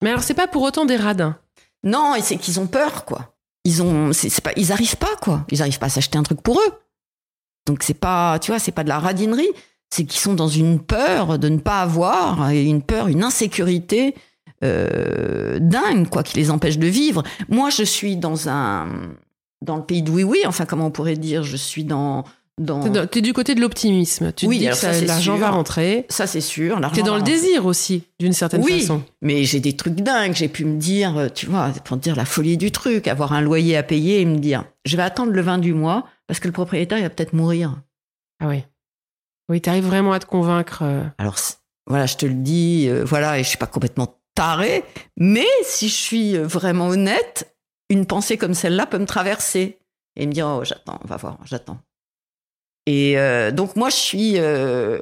[0.08, 1.36] Mais alors, c'est pas pour autant des radins.
[1.84, 3.36] Non, c'est qu'ils ont peur, quoi.
[3.66, 5.46] Ils ont, c'est, pas, ils arrivent pas, quoi.
[5.52, 6.74] Ils arrivent pas à s'acheter un truc pour eux.
[7.66, 9.50] Donc c'est pas, tu vois, c'est pas de la radinerie.
[9.90, 14.16] C'est qu'ils sont dans une peur de ne pas avoir, une peur, une insécurité
[14.64, 17.24] euh, dingue, quoi, qui les empêche de vivre.
[17.50, 18.88] Moi, je suis dans un,
[19.62, 22.24] dans le pays de oui oui, enfin comment on pourrait dire, je suis dans
[22.58, 24.34] tu es du côté de l'optimisme.
[24.34, 26.06] Tu oui, dis que l'argent va rentrer.
[26.10, 26.82] Ça, c'est sûr.
[26.94, 29.04] Tu es dans le désir aussi, d'une certaine oui, façon.
[29.22, 30.34] Mais j'ai des trucs dingues.
[30.34, 33.42] J'ai pu me dire, euh, tu vois, pour dire la folie du truc, avoir un
[33.42, 36.48] loyer à payer et me dire, je vais attendre le 20 du mois parce que
[36.48, 37.80] le propriétaire, il va peut-être mourir.
[38.40, 38.64] Ah oui.
[39.50, 40.80] Oui, tu arrives vraiment à te convaincre.
[40.82, 41.04] Euh.
[41.20, 41.38] Alors,
[41.86, 44.84] voilà, je te le dis, euh, voilà, et je suis pas complètement taré,
[45.16, 47.56] mais si je suis vraiment honnête,
[47.90, 49.80] une pensée comme celle-là peut me traverser
[50.16, 51.80] et me dire, oh, j'attends, on va voir, j'attends.
[52.88, 54.98] Et euh, donc moi, je suis euh,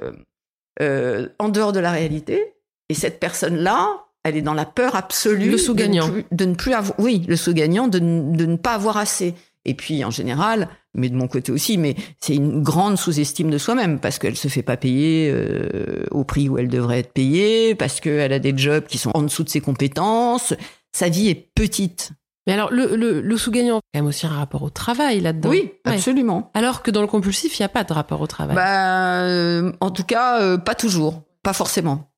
[0.81, 2.55] euh, en dehors de la réalité.
[2.89, 5.51] Et cette personne-là, elle est dans la peur absolue.
[5.51, 6.09] Le sous-gagnant.
[6.31, 9.35] De, ne plus avoir, oui, le sous-gagnant, de, de, ne pas avoir assez.
[9.65, 13.57] Et puis, en général, mais de mon côté aussi, mais c'est une grande sous-estime de
[13.57, 17.75] soi-même parce qu'elle se fait pas payer euh, au prix où elle devrait être payée,
[17.75, 20.53] parce qu'elle a des jobs qui sont en dessous de ses compétences.
[20.91, 22.11] Sa vie est petite.
[22.47, 25.49] Mais alors, le, le, le sous-gagnant, quand même aussi un rapport au travail là-dedans.
[25.49, 26.51] Oui, absolument.
[26.53, 28.55] Alors que dans le compulsif, il n'y a pas de rapport au travail.
[28.55, 31.23] Bah, euh, en tout cas, euh, pas toujours.
[31.41, 32.11] Pas forcément.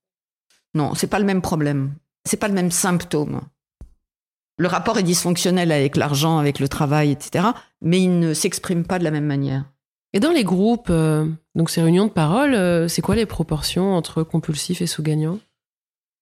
[0.73, 1.93] Non, c'est pas le même problème.
[2.25, 3.41] C'est pas le même symptôme.
[4.57, 7.45] Le rapport est dysfonctionnel avec l'argent, avec le travail, etc.
[7.81, 9.65] Mais il ne s'exprime pas de la même manière.
[10.13, 11.25] Et dans les groupes, euh,
[11.55, 15.39] donc ces réunions de parole, c'est quoi les proportions entre compulsif et sous-gagnant?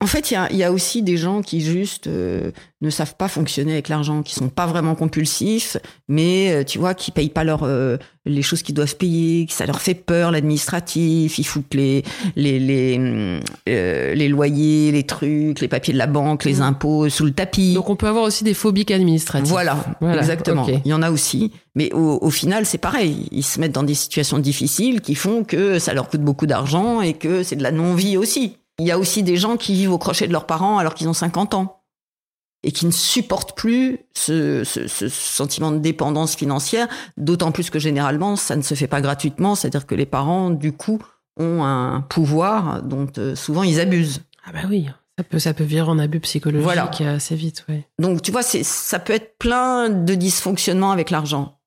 [0.02, 3.28] En fait, il y y a aussi des gens qui juste euh, ne savent pas
[3.28, 5.78] fonctionner avec l'argent, qui sont pas vraiment compulsifs,
[6.10, 9.54] mais euh, tu vois, qui payent pas leur, euh, les choses qu'ils doivent payer, que
[9.54, 12.04] ça leur fait peur, l'administratif, ils foutent les,
[12.36, 13.40] les, les,
[13.70, 16.62] euh, les loyers, les trucs, les papiers de la banque, les Mm.
[16.64, 17.74] impôts sous le tapis.
[17.74, 19.48] Donc on peut avoir aussi des phobiques administratives.
[19.50, 20.68] Voilà, Voilà, exactement.
[20.68, 21.52] Il y en a aussi.
[21.74, 23.28] Mais au, au final, c'est pareil.
[23.32, 27.02] Ils se mettent dans des situations difficiles qui font que ça leur coûte beaucoup d'argent
[27.02, 28.58] et que c'est de la non-vie aussi.
[28.80, 31.08] Il y a aussi des gens qui vivent au crochet de leurs parents alors qu'ils
[31.08, 31.82] ont 50 ans
[32.64, 37.78] et qui ne supportent plus ce, ce- ce sentiment de dépendance financière, d'autant plus que
[37.80, 41.00] généralement, ça ne se fait pas gratuitement, c'est-à-dire que les parents, du coup,
[41.38, 44.22] ont un pouvoir dont euh, souvent ils abusent.
[44.48, 46.90] Ah bah oui, ça peut, ça peut virer en abus psychologique Voilà.
[47.14, 47.88] assez vite, ouais.
[48.00, 51.60] Donc, tu vois, ça peut être plein de dysfonctionnements avec l'argent.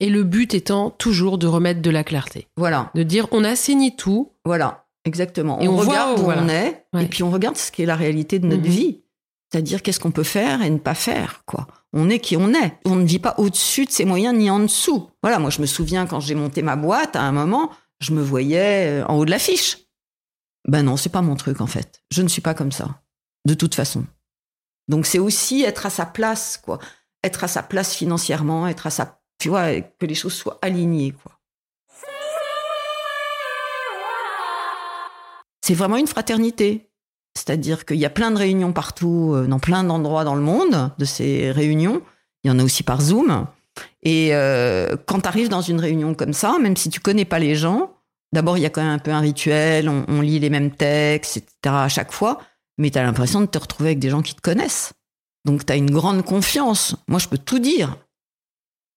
[0.00, 2.48] Et le but étant toujours de remettre de la clarté.
[2.56, 2.90] Voilà.
[2.94, 5.60] De dire on assainit tout, Voilà, exactement.
[5.60, 6.42] Et on, regarde où, où voilà.
[6.42, 7.04] on est, Ouais.
[7.04, 8.68] et puis on regarde ce qui est la réalité de notre Mhm.
[8.68, 9.00] vie.
[9.52, 11.66] C'est-à-dire qu'est-ce qu'on peut faire et ne pas faire, quoi.
[11.92, 12.76] On est qui on est.
[12.84, 15.08] On ne vit pas au-dessus de ses moyens ni en dessous.
[15.22, 18.20] Voilà, moi je me souviens quand j'ai monté ma boîte, à un moment, je me
[18.22, 19.78] voyais euh, en haut de l'affiche.
[20.66, 22.02] Ben non, c'est pas mon truc en fait.
[22.10, 23.00] Je ne suis pas comme ça,
[23.46, 24.04] de toute façon.
[24.88, 26.78] Donc c'est aussi être à sa place, quoi.
[27.22, 31.12] Être à sa place financièrement, être à sa, tu vois, que les choses soient alignées,
[31.12, 31.32] quoi.
[35.64, 36.90] C'est vraiment une fraternité.
[37.34, 40.90] C'est-à-dire qu'il y a plein de réunions partout, euh, dans plein d'endroits dans le monde,
[40.98, 42.02] de ces réunions.
[42.42, 43.46] Il y en a aussi par Zoom.
[44.02, 47.38] Et euh, quand tu arrives dans une réunion comme ça, même si tu connais pas
[47.38, 47.94] les gens,
[48.34, 51.38] d'abord, il y a quand même un peu un rituel, on, lit les mêmes textes,
[51.38, 51.54] etc.
[51.64, 52.42] à chaque fois,
[52.76, 54.92] mais tu as l'impression de te retrouver avec des gens qui te connaissent.
[55.46, 56.94] Donc, tu as une grande confiance.
[57.08, 57.96] Moi, je peux tout dire.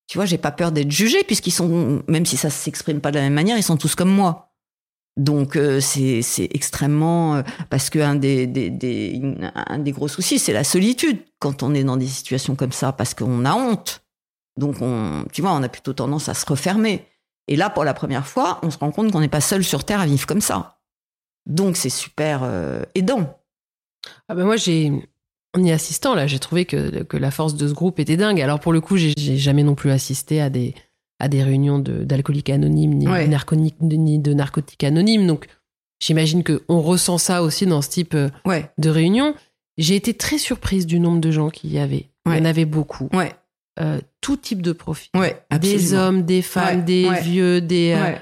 [0.08, 3.16] Tu vois, j'ai pas peur d'être jugé, puisqu'ils sont, même si ça s'exprime pas de
[3.16, 4.47] la même manière, ils sont tous comme moi.
[5.18, 6.22] Donc euh, c'est
[6.54, 9.22] extrêmement euh, parce que un des, des,
[9.56, 12.92] un des gros soucis c'est la solitude quand on est dans des situations comme ça
[12.92, 14.04] parce qu'on a honte.
[14.58, 17.04] Donc on tu vois on a plutôt tendance à se refermer.
[17.48, 19.84] Et là pour la première fois on se rend compte qu'on n'est pas seul sur
[19.84, 20.78] terre à vivre comme ça.
[21.48, 23.40] Donc c'est super euh, aidant.
[24.28, 24.92] Ah bah moi, j'ai,
[25.54, 28.42] en y assistant, là, j'ai trouvé que, que la force de ce groupe était dingue.
[28.42, 30.76] Alors, pour le coup, j'ai jamais non plus assisté à des,
[31.20, 33.26] à des réunions de, d'alcooliques anonymes, ni, Ouais.
[33.26, 35.26] de narconiques- ni de narcotiques anonymes.
[35.28, 35.48] Donc,
[36.00, 39.34] j'imagine qu'on ressent ça aussi dans ce type euh, Ouais de réunion.
[39.78, 42.08] J'ai été très surprise du nombre de gens qu'il y avait.
[42.28, 43.10] Il y en avait beaucoup.
[43.80, 45.10] Euh, tout type de profil.
[45.60, 47.94] Des hommes, des femmes, des vieux, des...
[47.96, 48.16] euh,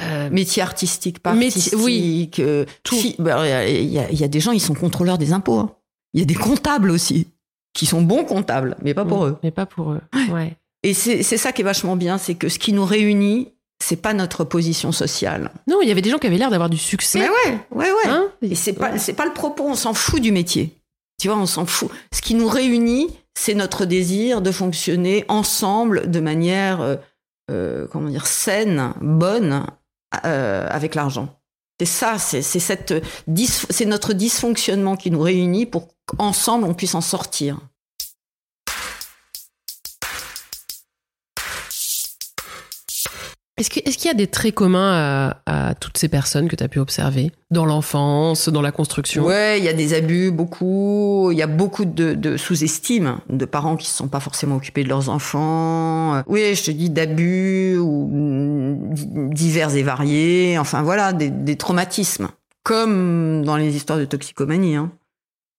[0.00, 1.74] euh, Métier artistique, pas artistique.
[1.78, 2.30] oui.
[2.40, 2.96] euh, Tout.
[3.20, 5.58] bah, Il y, a, il y a des gens, ils sont contrôleurs des impôts.
[5.58, 5.74] hein.
[6.14, 7.28] Il y a des comptables aussi,
[7.74, 9.38] qui sont bons comptables, mais pas pour eux.
[9.42, 10.00] Mais pas pour eux.
[10.32, 10.56] Ouais.
[10.82, 13.52] Et c'est ça qui est vachement bien, c'est que ce qui nous réunit,
[13.82, 15.50] c'est pas notre position sociale.
[15.68, 17.20] Non, il y avait des gens qui avaient l'air d'avoir du succès.
[17.20, 18.10] Mais ouais, ouais, ouais.
[18.10, 20.78] Hein Et c'est pas, le propos, on s'en fout du métier.
[21.20, 21.90] Tu vois, on s'en fout.
[22.12, 26.96] Ce qui nous réunit, c'est notre désir de fonctionner ensemble de manière, euh,
[27.50, 29.66] euh, comment dire, saine, bonne,
[30.24, 31.38] euh, avec l'argent.
[31.80, 32.94] C'est ça, c'est cette
[33.70, 37.58] c'est notre dysfonctionnement qui nous réunit pour qu'ensemble on puisse en sortir.
[43.62, 46.80] Est-ce qu'il y a des traits communs à, toutes ces personnes que tu as pu
[46.80, 47.30] observer?
[47.52, 49.24] Dans l'enfance, dans la construction?
[49.24, 51.30] Ouais, il y a des abus, beaucoup.
[51.30, 54.88] Il y a beaucoup de, sous-estime de parents qui se sont pas forcément occupés de
[54.88, 56.24] leurs enfants.
[56.26, 58.90] Oui, je te dis d'abus ou
[59.32, 60.58] divers et variés.
[60.58, 62.30] Enfin voilà, des, des traumatismes,
[62.64, 64.74] comme dans les histoires de toxicomanie.
[64.74, 64.90] Hein.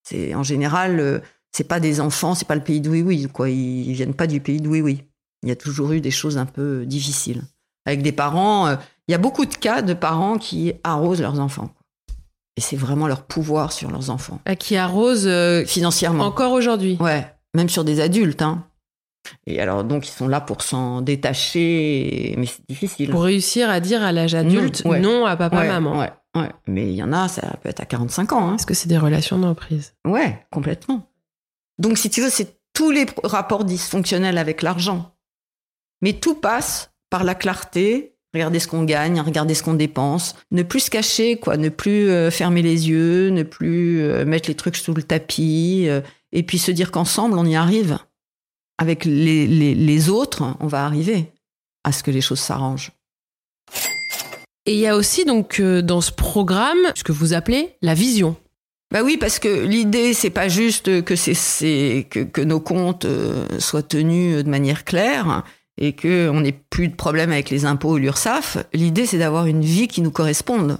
[0.04, 1.20] C'est en général, euh,
[1.54, 3.50] c'est pas des enfants, c'est pas le pays de oui oui quoi.
[3.50, 5.04] Ils viennent pas du pays de oui oui.
[5.44, 7.44] Il y a toujours eu des choses un peu difficiles
[7.86, 8.68] avec des parents.
[8.68, 8.76] euh,
[9.08, 11.70] Il y a beaucoup de cas de parents qui arrosent leurs enfants.
[12.56, 14.40] Et c'est vraiment leur pouvoir sur leurs enfants.
[14.46, 16.26] À qui arrose euh, Financièrement.
[16.26, 17.26] encore aujourd'hui Ouais,
[17.56, 18.42] même sur des adultes.
[18.44, 18.64] Hein.
[19.48, 23.10] Et alors, donc, ils sont là pour s'en détacher, mais c'est difficile.
[23.10, 25.00] Pour réussir à dire à l'âge adulte Non, ouais.
[25.00, 25.98] non à papa, ouais, maman.
[26.00, 26.50] Ouais, ouais.
[26.68, 28.50] Mais il y en a, ça peut être à 45 ans.
[28.50, 28.56] Hein.
[28.56, 31.10] Est-ce que c'est des relations d'emprise Ouais, complètement.
[31.80, 35.16] Donc, si tu veux, c'est tous les rapports dysfonctionnels avec l'argent.
[36.02, 38.16] Mais tout passe par la clarté.
[38.34, 42.10] Regarder ce qu'on gagne, regarder ce qu'on dépense, ne plus se cacher, quoi, ne plus
[42.10, 46.02] euh, fermer les yeux, ne plus euh, mettre les trucs sous le tapis, euh,
[46.32, 48.00] et puis se dire qu'ensemble on y arrive.
[48.80, 51.32] Avec les, les, les autres, on va arriver
[51.84, 52.90] à ce que les choses s'arrangent.
[54.66, 57.94] Et il y a aussi donc euh, dans ce programme ce que vous appelez la
[57.94, 58.36] vision.
[58.90, 63.06] Bah oui, parce que l'idée, c'est pas juste que, c'est, que, que nos comptes
[63.60, 65.44] soient tenus de manière claire
[65.78, 68.58] et qu'on n'ait plus de problème avec les impôts ou l'URSSAF.
[68.74, 70.78] L'idée, c'est d'avoir une vie qui nous corresponde.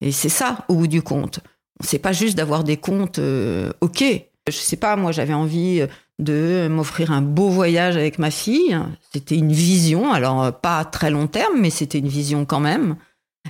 [0.00, 1.40] Et c'est ça, au bout du compte.
[1.82, 4.04] C'est pas juste d'avoir des comptes euh, OK.
[4.48, 5.86] Je sais pas, moi j'avais envie
[6.18, 8.78] de m'offrir un beau voyage avec ma fille.
[9.12, 12.96] C'était une vision, alors pas à très long terme, mais c'était une vision quand même.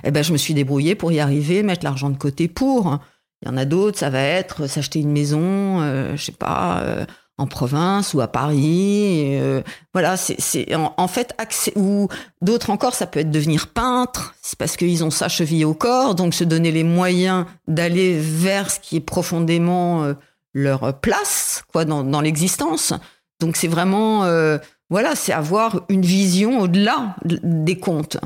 [0.03, 2.99] Eh ben, je me suis débrouillée pour y arriver, mettre l'argent de côté pour.
[3.41, 6.81] Il y en a d'autres, ça va être s'acheter une maison, euh, je sais pas,
[6.81, 7.05] euh,
[7.41, 9.37] en province ou à Paris.
[9.39, 9.61] Euh,
[9.93, 12.07] voilà, c'est en, fait accès, ou
[12.41, 14.35] d'autres encore, ça peut être devenir peintre.
[14.41, 18.71] C'est parce qu'ils ont ça chevillé au corps, donc se donner les moyens d'aller vers
[18.71, 20.13] ce qui est profondément euh,
[20.53, 22.93] leur place, quoi, dans, dans l'existence.
[23.39, 24.57] Donc c'est vraiment, euh,
[24.89, 28.17] voilà, c'est avoir une vision au-delà des comptes.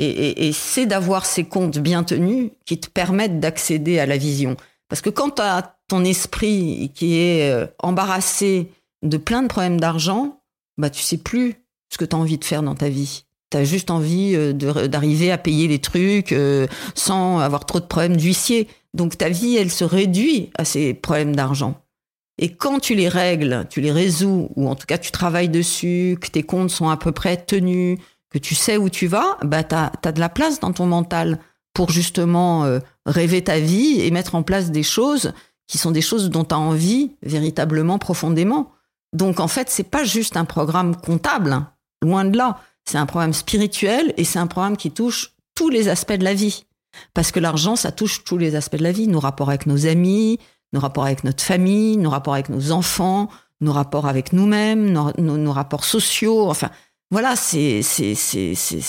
[0.00, 4.56] Et, c'est d'avoir ces comptes bien tenus qui te permettent d'accéder à la vision.
[4.88, 8.70] Parce que quand tu as ton esprit qui est euh, embarrassé
[9.02, 10.40] de plein de problèmes d'argent,
[10.76, 11.54] bah tu sais plus
[11.90, 13.24] ce que tu as envie de faire dans ta vie.
[13.50, 17.86] Tu as juste envie euh, d'arriver à payer les trucs euh, sans avoir trop de
[17.86, 18.68] problèmes d'huissier.
[18.94, 21.80] Donc ta vie, elle se réduit à ces problèmes d'argent.
[22.38, 26.16] Et quand tu les règles, tu les résous, ou en tout cas tu travailles dessus,
[26.20, 27.98] que tes comptes sont à peu près tenus,
[28.30, 31.40] que tu sais où tu vas, bah, tu as, de la place dans ton mental
[31.78, 35.32] pour justement euh, rêver ta vie et mettre en place des choses
[35.68, 38.72] qui sont des choses dont tu as envie véritablement profondément.
[39.12, 41.70] Donc en fait, c'est pas juste un programme comptable, hein.
[42.02, 42.58] loin de là.
[42.84, 46.34] C'est un programme spirituel et c'est un programme qui touche tous les aspects de la
[46.34, 46.66] vie.
[47.14, 49.86] Parce que l'argent, ça touche tous les aspects de la vie, nos rapports avec nos
[49.86, 50.40] amis,
[50.72, 53.28] nos rapports avec notre famille, nos rapports avec nos enfants,
[53.60, 56.50] nos rapports avec nous-mêmes, nos rapports sociaux.
[56.50, 56.70] Enfin,
[57.12, 57.82] voilà, c'est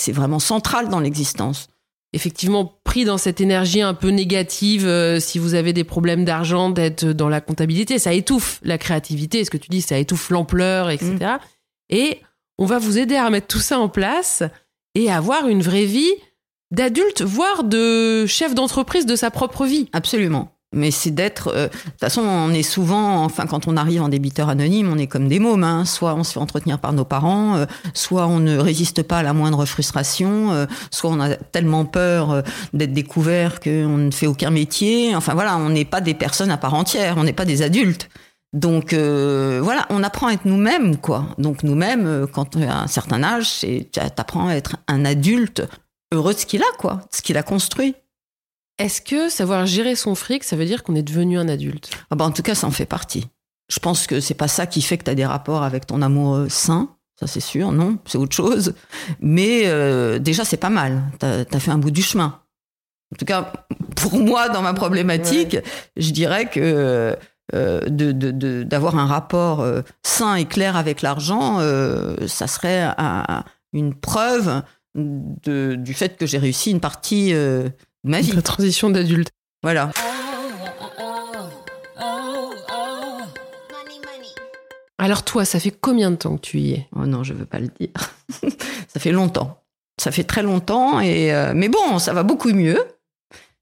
[0.08, 1.68] vraiment central dans l'existence.
[2.12, 6.68] Effectivement, pris dans cette énergie un peu négative, euh, si vous avez des problèmes d'argent,
[6.68, 9.44] d'être dans la comptabilité, ça étouffe la créativité.
[9.44, 11.14] Ce que tu dis, ça étouffe l'ampleur, etc.
[11.20, 11.38] Mm.
[11.90, 12.20] Et
[12.58, 14.42] on va vous aider à mettre tout ça en place
[14.96, 16.12] et avoir une vraie vie
[16.72, 19.88] d'adulte, voire de chef d'entreprise de sa propre vie.
[19.92, 20.52] Absolument.
[20.72, 21.48] Mais c'est d'être.
[21.48, 24.98] Euh, de toute façon, on est souvent, enfin, quand on arrive en débiteur anonyme, on
[24.98, 25.64] est comme des mômes.
[25.64, 25.84] Hein.
[25.84, 29.22] Soit on se fait entretenir par nos parents, euh, soit on ne résiste pas à
[29.24, 34.50] la moindre frustration, euh, soit on a tellement peur d'être découvert qu'on ne fait aucun
[34.50, 35.16] métier.
[35.16, 38.08] Enfin voilà, on n'est pas des personnes à part entière, on n'est pas des adultes.
[38.52, 41.26] Donc voilà, on apprend à être nous-mêmes, quoi.
[41.38, 45.62] Donc nous-mêmes, quand on a un certain âge, t'apprends à être un adulte
[46.12, 47.94] heureux de ce qu'il a, quoi, de ce qu'il a construit.
[48.80, 51.90] Est-ce que savoir gérer son fric, ça veut dire qu'on est devenu un adulte?
[52.08, 53.28] Ah bah En tout cas, ça en fait partie.
[53.70, 56.00] Je pense que c'est pas ça qui fait que tu as des rapports avec ton
[56.00, 56.88] amoureux sain.
[57.20, 58.72] Ça, c'est sûr, non, c'est autre chose.
[59.20, 61.02] Mais euh, déjà, c'est pas mal.
[61.20, 62.40] Tu as, fait un bout du chemin.
[63.12, 63.52] En tout cas,
[63.96, 65.58] pour moi, dans ma problématique,
[65.98, 67.18] je dirais que
[67.54, 71.58] euh, d'avoir un rapport euh, sain et clair avec l'argent,
[72.26, 72.88] ça serait
[73.74, 74.62] une preuve
[74.94, 77.34] du fait que j'ai réussi une partie
[78.04, 78.32] ma vie.
[78.32, 79.30] La transition d'adulte.
[79.62, 79.90] Voilà.
[84.98, 86.86] Alors toi, ça fait combien de temps que tu y es?
[86.94, 87.90] Oh non, je veux pas le dire.
[88.88, 89.62] ça fait longtemps.
[89.98, 92.78] Ça fait très longtemps et euh, mais bon, ça va beaucoup mieux.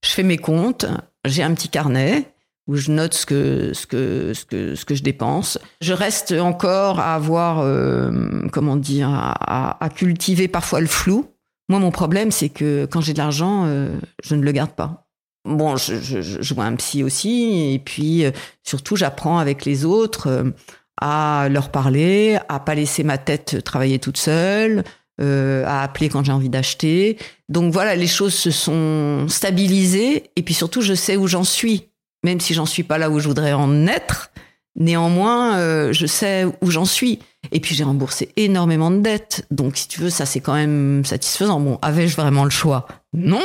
[0.05, 0.87] Je fais mes comptes,
[1.25, 2.33] j'ai un petit carnet
[2.69, 5.59] où je note ce que ce que ce que ce que je dépense.
[5.81, 8.11] Je reste encore à avoir euh,
[8.53, 11.27] comment dire à, à, cultiver parfois le flou
[11.69, 15.07] moi, mon problème, c'est que quand j'ai de l'argent, euh, je ne le garde pas.
[15.45, 18.31] Bon, je, vois un psy aussi, et puis euh,
[18.65, 20.51] surtout, j'apprends avec les autres euh,
[21.01, 24.85] à leur parler, à pas laisser ma tête travailler toute seule,
[25.21, 27.19] à appeler quand j'ai envie d'acheter.
[27.49, 31.89] Donc voilà, les choses se sont stabilisées, et puis surtout, je sais où j'en suis,
[32.25, 34.31] même si j'en suis pas là où je voudrais en être.
[34.77, 37.19] Néanmoins, je sais où j'en suis.
[37.53, 39.47] Et puis j'ai remboursé énormément de dettes.
[39.51, 41.61] Donc si tu veux, ça c'est quand même satisfaisant.
[41.61, 42.87] Bon, avais-je vraiment le choix?
[43.13, 43.43] Non.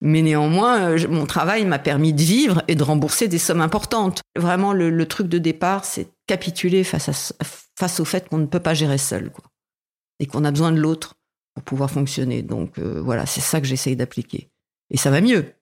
[0.00, 4.22] Mais néanmoins, euh, mon travail m'a permis de vivre et de rembourser des sommes importantes.
[4.36, 7.44] Vraiment, le, truc de départ, c'est capituler face, à,
[7.76, 9.30] face au fait qu'on ne peut pas gérer seul.
[9.30, 9.44] Quoi.
[10.20, 11.16] Et qu'on a besoin de l'autre
[11.54, 12.42] pour pouvoir fonctionner.
[12.42, 14.50] Donc euh, voilà, c'est ça que j'essaye d'appliquer.
[14.90, 15.52] Et ça va mieux.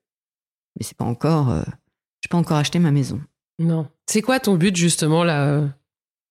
[0.77, 1.51] Mais c'est pas encore...
[1.51, 1.63] Euh,
[2.23, 3.21] je pas encore acheté ma maison.
[3.59, 3.89] Non.
[4.07, 5.63] C'est quoi ton but justement là,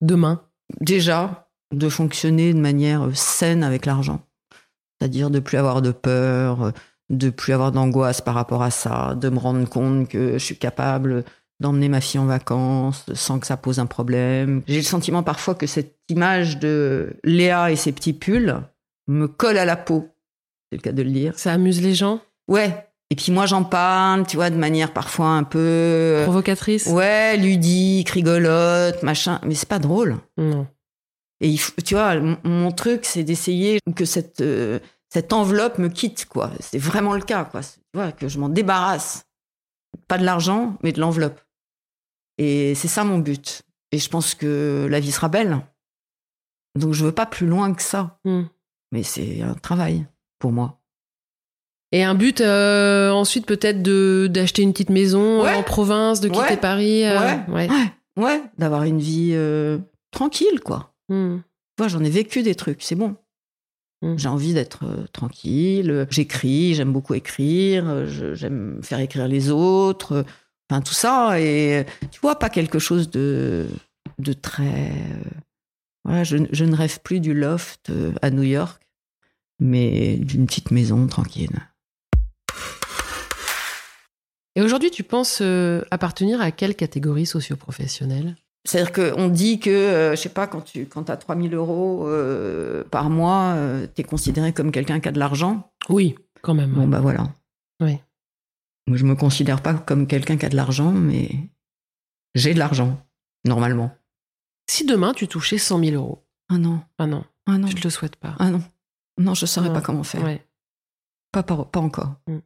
[0.02, 0.44] demain?
[0.82, 1.45] Déjà,
[1.76, 4.22] de fonctionner de manière saine avec l'argent.
[5.00, 6.72] C'est-à-dire de plus avoir de peur,
[7.10, 10.58] de plus avoir d'angoisse par rapport à ça, de me rendre compte que je suis
[10.58, 11.24] capable
[11.60, 14.62] d'emmener ma fille en vacances sans que ça pose un problème.
[14.68, 18.56] J'ai le sentiment parfois que cette image de Léa et ses petits pulls
[19.08, 20.10] me colle à la peau.
[20.72, 21.34] C'est le cas de le dire.
[21.38, 22.20] Ça amuse les gens?
[22.48, 22.88] Ouais.
[23.12, 26.88] Et puis moi j'en parle, tu vois, de manière parfois un peu euh, provocatrice?
[26.88, 30.18] Ouais, ludique, rigolote, machin, mais c'est pas drôle.
[30.38, 30.66] Non.
[31.48, 34.80] Et tu vois, mon truc, c'est d'essayer que cette, euh,
[35.10, 36.50] cette enveloppe me quitte, quoi.
[36.60, 37.62] C'est vraiment le cas, quoi.
[37.62, 39.26] Tu vois, que je m'en débarrasse.
[40.08, 41.40] pas de l'argent, mais de l'enveloppe.
[42.38, 43.62] Et c'est ça mon but.
[43.92, 45.60] Et je pense que la vie sera belle.
[46.78, 48.20] Donc je veux pas plus loin que ça.
[48.26, 48.44] Hmm.
[48.92, 50.06] Mais c'est un travail
[50.40, 50.82] pour moi.
[51.94, 55.56] Et un but euh, ensuite peut-être de d'acheter une petite maison euh, Ouais.
[55.56, 56.58] en province, de quitter Ouais.
[56.58, 57.06] Paris.
[57.06, 57.40] euh, Ouais.
[57.54, 57.70] ouais.
[57.70, 59.78] Ouais, ouais, d'avoir une vie euh,
[60.12, 60.94] tranquille, quoi.
[61.10, 61.42] Tu
[61.78, 63.16] vois, j'en ai vécu des trucs, c'est bon.
[64.02, 64.18] Mm.
[64.18, 65.90] J'ai envie d'être euh, tranquille.
[65.92, 67.88] euh, J'écris, j'aime beaucoup écrire.
[67.88, 70.26] euh, J'aime faire écrire les autres.
[70.70, 71.40] Enfin, tout ça.
[71.40, 73.68] Et tu vois, pas quelque chose de,
[74.20, 74.92] de très.
[76.04, 77.92] voilà, je, je ne rêve plus du loft
[78.22, 78.82] à New York,
[79.60, 81.52] mais d'une petite maison tranquille.
[84.58, 88.38] Et aujourd'hui, tu penses euh, appartenir à quelle catégorie socio-professionnelle?
[88.68, 92.84] C'est-à-dire qu'on dit que, euh, je sais pas, quand tu quand as 3000 euros euh,
[92.86, 93.56] par mois,
[93.94, 95.72] tu es considéré comme quelqu'un qui a de l'argent.
[95.90, 96.72] Oui, quand même.
[96.72, 97.32] Bon, bah voilà.
[97.80, 98.00] Oui.
[98.88, 101.30] Moi, je me considère pas comme quelqu'un qui a de l'argent, mais
[102.34, 103.00] j'ai de l'argent,
[103.46, 103.96] normalement.
[104.70, 107.84] Si demain tu touchais 100 000 euros, Ah non, ah non, ah non, tu te
[107.84, 108.36] le souhaites pas.
[108.40, 108.64] ah non.
[109.18, 109.74] Non, je saurais Non.
[109.76, 110.24] pas comment faire.
[110.24, 110.46] Ouais.
[111.32, 112.16] Pas, pas, pas encore.
[112.28, 112.38] Mm.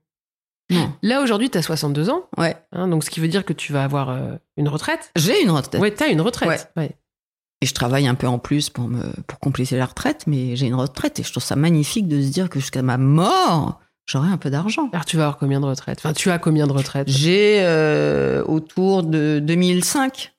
[0.72, 2.56] Non, Là aujourd'hui, tu as 62 ans, ouais.
[2.74, 5.12] hein, donc ce qui veut dire que tu vas avoir euh, une retraite.
[5.16, 5.82] J'ai une retraite.
[5.82, 6.72] Ouais, tu as une retraite.
[6.78, 6.92] Ouais.
[7.62, 10.68] Et je travaille un peu en plus pour, me, pour compléter la retraite, mais j'ai
[10.68, 14.30] une retraite et je trouve ça magnifique de se dire que jusqu'à ma mort, j'aurai
[14.30, 14.90] un peu d'argent.
[14.94, 15.98] Alors tu vas avoir combien de retraites?
[16.00, 17.10] Enfin, tu as combien de retraites?
[17.10, 20.34] J'ai euh, autour de 2005,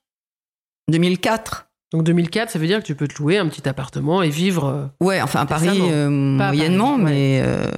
[0.89, 1.67] 2004.
[1.93, 4.65] Donc 2004, ça veut dire que tu peux te louer un petit appartement et vivre.
[4.65, 5.89] euh, Ouais, enfin à Paris Décemment.
[5.91, 7.11] euh, Pas à moyennement, Paris, ouais.
[7.11, 7.69] mais euh,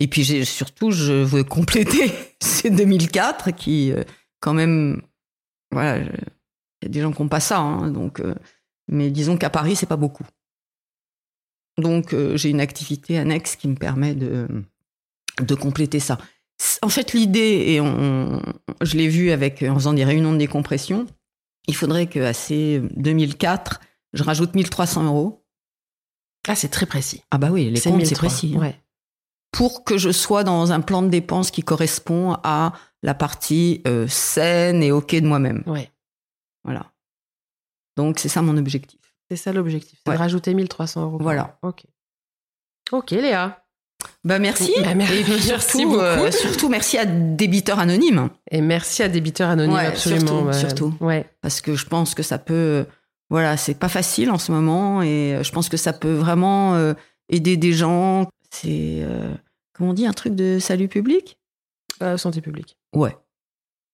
[0.00, 2.10] et puis j'ai surtout je veux compléter
[2.42, 4.02] ces 2004 qui euh,
[4.40, 5.02] quand même
[5.70, 6.06] voilà, il
[6.82, 8.34] y a des gens qui n'ont pas ça, hein, donc euh,
[8.88, 10.26] mais disons qu'à Paris c'est pas beaucoup.
[11.78, 14.48] Donc euh, j'ai une activité annexe qui me permet de
[15.40, 16.18] de compléter ça.
[16.82, 18.42] En fait, l'idée et on,
[18.82, 21.06] je l'ai vu avec en faisant des réunions de décompression,
[21.68, 23.80] il faudrait que à ces 2004
[24.12, 25.46] je rajoute 1300 euros.
[26.48, 27.22] Ah, c'est très précis.
[27.30, 28.28] Ah bah oui, les comptes, c'est 1003.
[28.28, 28.52] précis.
[28.56, 28.60] hein.
[28.60, 28.80] Ouais.
[29.52, 32.72] Pour que je sois dans un plan de dépenses qui correspond à
[33.02, 35.62] la partie euh, saine et OK de moi-même.
[35.66, 35.90] ouais.
[36.64, 36.86] Voilà.
[37.96, 39.00] Donc c'est ça mon objectif.
[39.30, 39.98] C'est ça l'objectif.
[40.04, 40.16] C'est Ouais.
[40.16, 41.18] de rajouter 1300 euros.
[41.20, 41.58] Voilà.
[41.62, 41.84] Ok.
[42.92, 43.64] Ok, Léa.
[44.24, 44.72] Bah merci.
[44.82, 48.30] Bah, mer- et puis merci surtout, euh, surtout merci à Débiteur Anonyme.
[48.50, 50.52] Et merci à Débiteur Anonyme, Ouais, absolument.
[50.52, 50.94] surtout, surtout.
[51.04, 51.26] Ouais.
[51.40, 52.86] parce que je pense que ça peut
[53.30, 56.94] voilà c'est pas facile en ce moment et je pense que ça peut vraiment euh,
[57.28, 59.34] aider des gens c'est euh,
[59.72, 61.38] comment on dit un truc de salut public?
[62.02, 62.76] Euh, santé publique.
[62.94, 63.16] ouais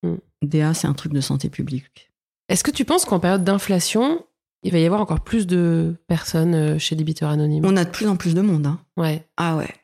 [0.02, 0.16] Mm.
[0.42, 2.12] DA c'est un truc de santé publique
[2.48, 4.24] Est-ce que tu penses qu'en période d'inflation,
[4.62, 7.90] il va y avoir encore plus de personnes euh, chez Débiteur Anonyme on a de
[7.90, 8.78] plus en plus de monde hein.
[8.96, 9.26] Ouais.
[9.36, 9.74] ah ouais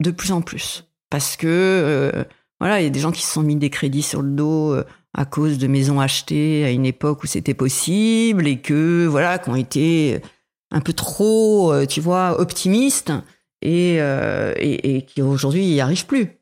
[0.00, 2.24] de plus en plus parce que euh,
[2.60, 4.76] voilà il y a des gens qui se sont mis des crédits sur le dos
[5.14, 9.48] à cause de maisons achetées à une époque où c'était possible et que voilà qui
[9.48, 10.20] ont été
[10.70, 13.12] un peu trop tu vois optimistes
[13.66, 16.38] et, euh, et, et qui aujourd'hui n'y arrivent plus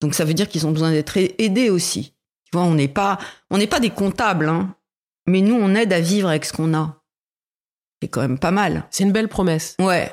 [0.00, 2.14] donc ça veut dire qu'ils ont besoin d'être aidés aussi
[2.44, 3.18] tu vois on n'est pas
[3.50, 4.74] on n'est pas des comptables hein,
[5.26, 7.00] mais nous on aide à vivre avec ce qu'on a
[8.02, 9.76] c'est quand même pas mal C'est une belle promesse.
[9.80, 10.10] Ouais.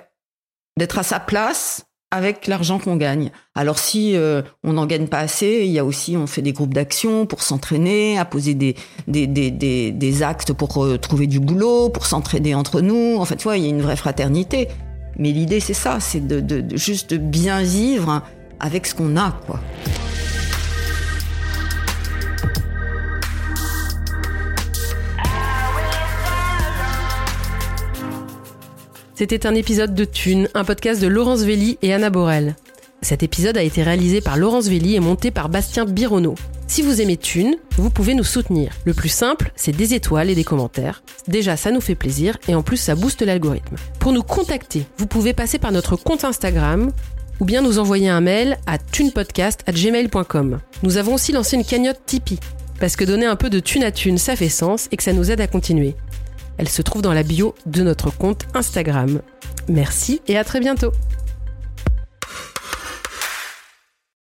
[0.77, 3.31] D'être à sa place avec l'argent qu'on gagne.
[3.53, 6.53] Alors si euh, on n'en gagne pas assez, il y a aussi, on fait des
[6.53, 8.75] groupes d'action pour s'entraîner, à poser des,
[9.07, 13.17] des, des, des, des actes pour euh, trouver du boulot, pour s'entraider entre nous.
[13.17, 14.69] En fait, tu vois, il y a une vraie fraternité.
[15.17, 18.21] Mais l'idée, c'est ça, c'est de, juste bien vivre
[18.59, 19.59] avec ce qu'on a, quoi.
[29.15, 32.55] C'était un épisode de Thune, un podcast de Laurence Velli et Anna Borel.
[33.01, 36.35] Cet épisode a été réalisé par Laurence Velli et monté par Bastien Bironneau.
[36.69, 38.71] Si vous aimez Thune, vous pouvez nous soutenir.
[38.83, 41.01] Le plus simple, c'est des étoiles et des commentaires.
[41.27, 43.77] Déjà, ça nous fait plaisir et en plus, ça booste l'algorithme.
[43.99, 46.91] Pour nous contacter, vous pouvez passer par notre compte Instagram
[47.39, 50.59] ou bien nous envoyer un mail à thunepodcast@gmail.com.
[50.83, 52.39] Nous avons aussi lancé une cagnotte Tipeee
[52.79, 55.13] parce que donner un peu de thune à thune, ça fait sens et que ça
[55.13, 55.95] nous aide à continuer.
[56.57, 59.21] Elle se trouve dans la bio de notre compte Instagram.
[59.69, 60.91] Merci et à très bientôt.